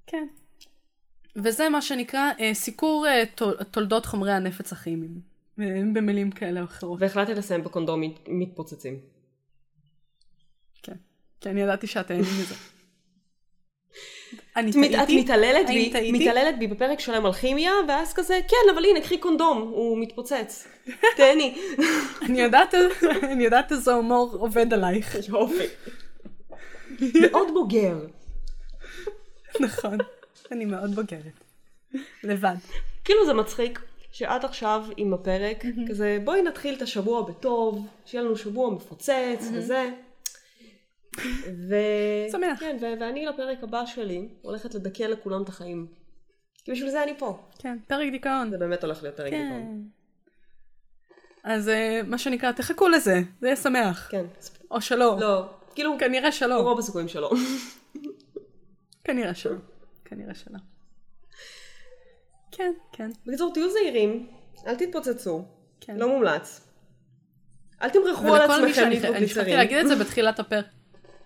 [0.07, 0.27] כן.
[1.35, 5.21] וזה מה שנקרא אה, סיקור אה, תול, תולדות חומרי הנפץ הכימיים.
[5.59, 7.01] אה, במילים כאלה או אחרות.
[7.01, 8.99] והחלטתי לסיים בקונדום מת- מתפוצצים.
[10.83, 10.95] כן.
[11.41, 12.55] כי אני ידעתי שאת תהני מזה.
[14.55, 15.21] אני מת- את טעיתי?
[15.21, 16.11] מתעללת בי, טעיתי?
[16.11, 20.67] מתעללת בי בפרק שלם על כימיה, ואז כזה, כן, אבל הנה, קחי קונדום, הוא מתפוצץ.
[21.15, 21.57] תהני.
[22.25, 22.73] אני יודעת,
[23.23, 25.15] אני יודעת איזה הומור עובד עלייך.
[25.29, 25.63] יופי.
[27.21, 27.97] מאוד בוגר.
[29.59, 29.97] נכון.
[30.51, 31.43] אני מאוד בוגרת.
[32.23, 32.55] לבד.
[33.05, 33.79] כאילו זה מצחיק
[34.11, 39.89] שעד עכשיו עם הפרק, כזה בואי נתחיל את השבוע בטוב, שיהיה לנו שבוע מפוצץ וזה.
[41.69, 41.75] ו...
[42.31, 42.59] שמח.
[42.59, 45.87] כן, ו- ואני לפרק הבא שלי הולכת לדכא לכולם את החיים.
[46.63, 47.39] כי בשביל זה אני פה.
[47.59, 48.49] כן, פרק דיכאון.
[48.49, 49.43] זה באמת הולך להיות פרק כן.
[49.43, 49.87] דיכאון.
[51.43, 54.07] אז אה, מה שנקרא, תחכו לזה, זה יהיה שמח.
[54.11, 54.25] כן.
[54.71, 55.17] או שלא.
[55.19, 55.45] לא,
[55.75, 56.55] כאילו, כנראה שלא.
[56.55, 57.31] רוב הסיכויים שלא.
[59.03, 59.57] כנראה שלא.
[60.05, 60.57] כנראה שלא.
[62.51, 64.27] כן, כן, בקיצור, תהיו זהירים,
[64.67, 65.45] אל תתפוצצו,
[65.81, 65.97] כן.
[65.97, 66.61] לא מומלץ.
[67.81, 69.57] אל תמרחו על עצמכם שאני אני שכחתי ניטרוגליצרין.
[69.57, 70.65] להגיד את זה בתחילת הפרק.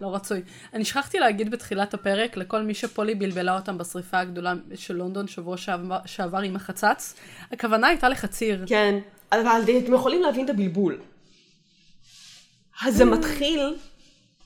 [0.02, 0.42] לא רצוי.
[0.74, 5.58] אני שכחתי להגיד בתחילת הפרק לכל מי שפולי בלבלה אותם בשריפה הגדולה של לונדון שבוע
[5.58, 7.16] שעבר, שעבר עם החצץ.
[7.52, 8.66] הכוונה הייתה לחציר.
[8.68, 9.00] כן,
[9.32, 11.02] אבל אתם יכולים להבין את הבלבול.
[12.86, 13.76] אז זה מתחיל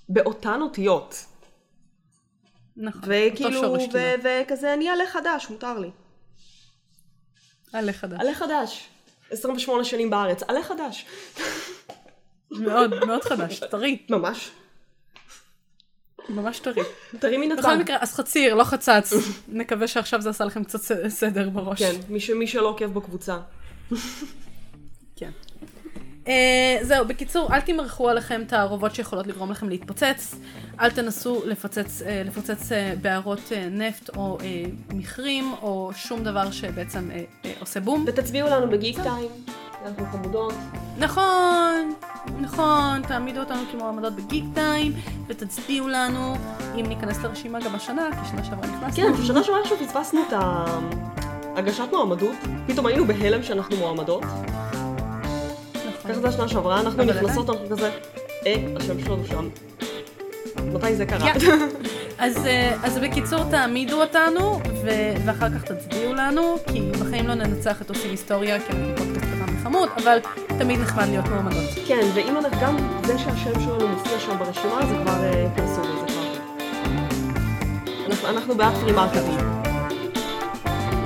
[0.10, 1.26] באותן אותיות.
[2.78, 3.02] נכון.
[3.06, 5.90] וכאילו, אותו שורש ו- וכזה, אני עולה חדש, מותר לי.
[7.74, 8.20] עולה חדש.
[8.20, 8.88] עולה חדש.
[9.32, 11.06] 28 שנים בארץ, עולה חדש.
[12.52, 13.60] מאוד, מאוד חדש.
[13.60, 14.06] טרי.
[14.10, 14.52] ממש.
[16.30, 16.82] ממש טרי.
[17.20, 17.80] טרי מן בכל הצד.
[17.82, 19.14] מקרה, אז חציר, לא חצץ.
[19.48, 21.80] נקווה שעכשיו זה עשה לכם קצת סדר בראש.
[21.84, 23.38] כן, מי ש- מי שלא עוקב בקבוצה.
[25.16, 25.30] כן.
[26.26, 26.28] Uh,
[26.82, 30.36] זהו, בקיצור, אל תמרחו עליכם תערובות שיכולות לגרום לכם להתפוצץ,
[30.80, 34.44] אל תנסו לפוצץ, uh, לפוצץ uh, בערות uh, נפט או uh,
[34.96, 38.06] מכרים, או שום דבר שבעצם uh, uh, עושה בום.
[38.08, 39.30] ותצביעו לנו בגיק טיים,
[39.86, 40.54] אנחנו חמודות.
[40.98, 41.94] נכון,
[42.42, 44.94] נכון, תעמידו אותנו כמועמדות בגיק טיים,
[45.28, 46.36] ותצביעו לנו,
[46.76, 48.96] אם ניכנס לרשימה גם השנה, כי שנה שעברה נכנסנו.
[48.96, 50.34] כן, בשנה שעברה עכשיו פספסנו את
[51.56, 52.36] הגשת מועמדות,
[52.68, 54.24] פתאום היינו בהלם שאנחנו מועמדות.
[54.24, 56.12] נכון.
[56.12, 57.92] ככה זה השנה שעברה, אנחנו נכנסות, אנחנו כזה,
[58.46, 59.50] אה, השם שלנו שם.
[60.74, 61.28] מתי זה קרה?
[61.28, 61.34] יא.
[62.18, 67.82] אז, אה, אז בקיצור תעמידו אותנו ו- ואחר כך תצביעו לנו כי בחיים לא ננצח
[67.82, 69.35] את עושים היסטוריה כי אנחנו פודקאסט
[69.66, 70.18] קטן וחמוד אבל
[70.60, 71.70] תמיד נחמד להיות מועמדות.
[71.88, 76.14] כן, ואם אנחנו גם זה שהשם שלנו מופיע שם ברשימה, זה כבר אה, פרסום, זה
[76.14, 76.24] כבר...
[78.10, 79.40] אנחנו- אנחנו בעד פרי מרקטינג.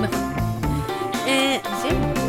[0.00, 0.32] נכון.
[1.26, 2.19] אה, זהו.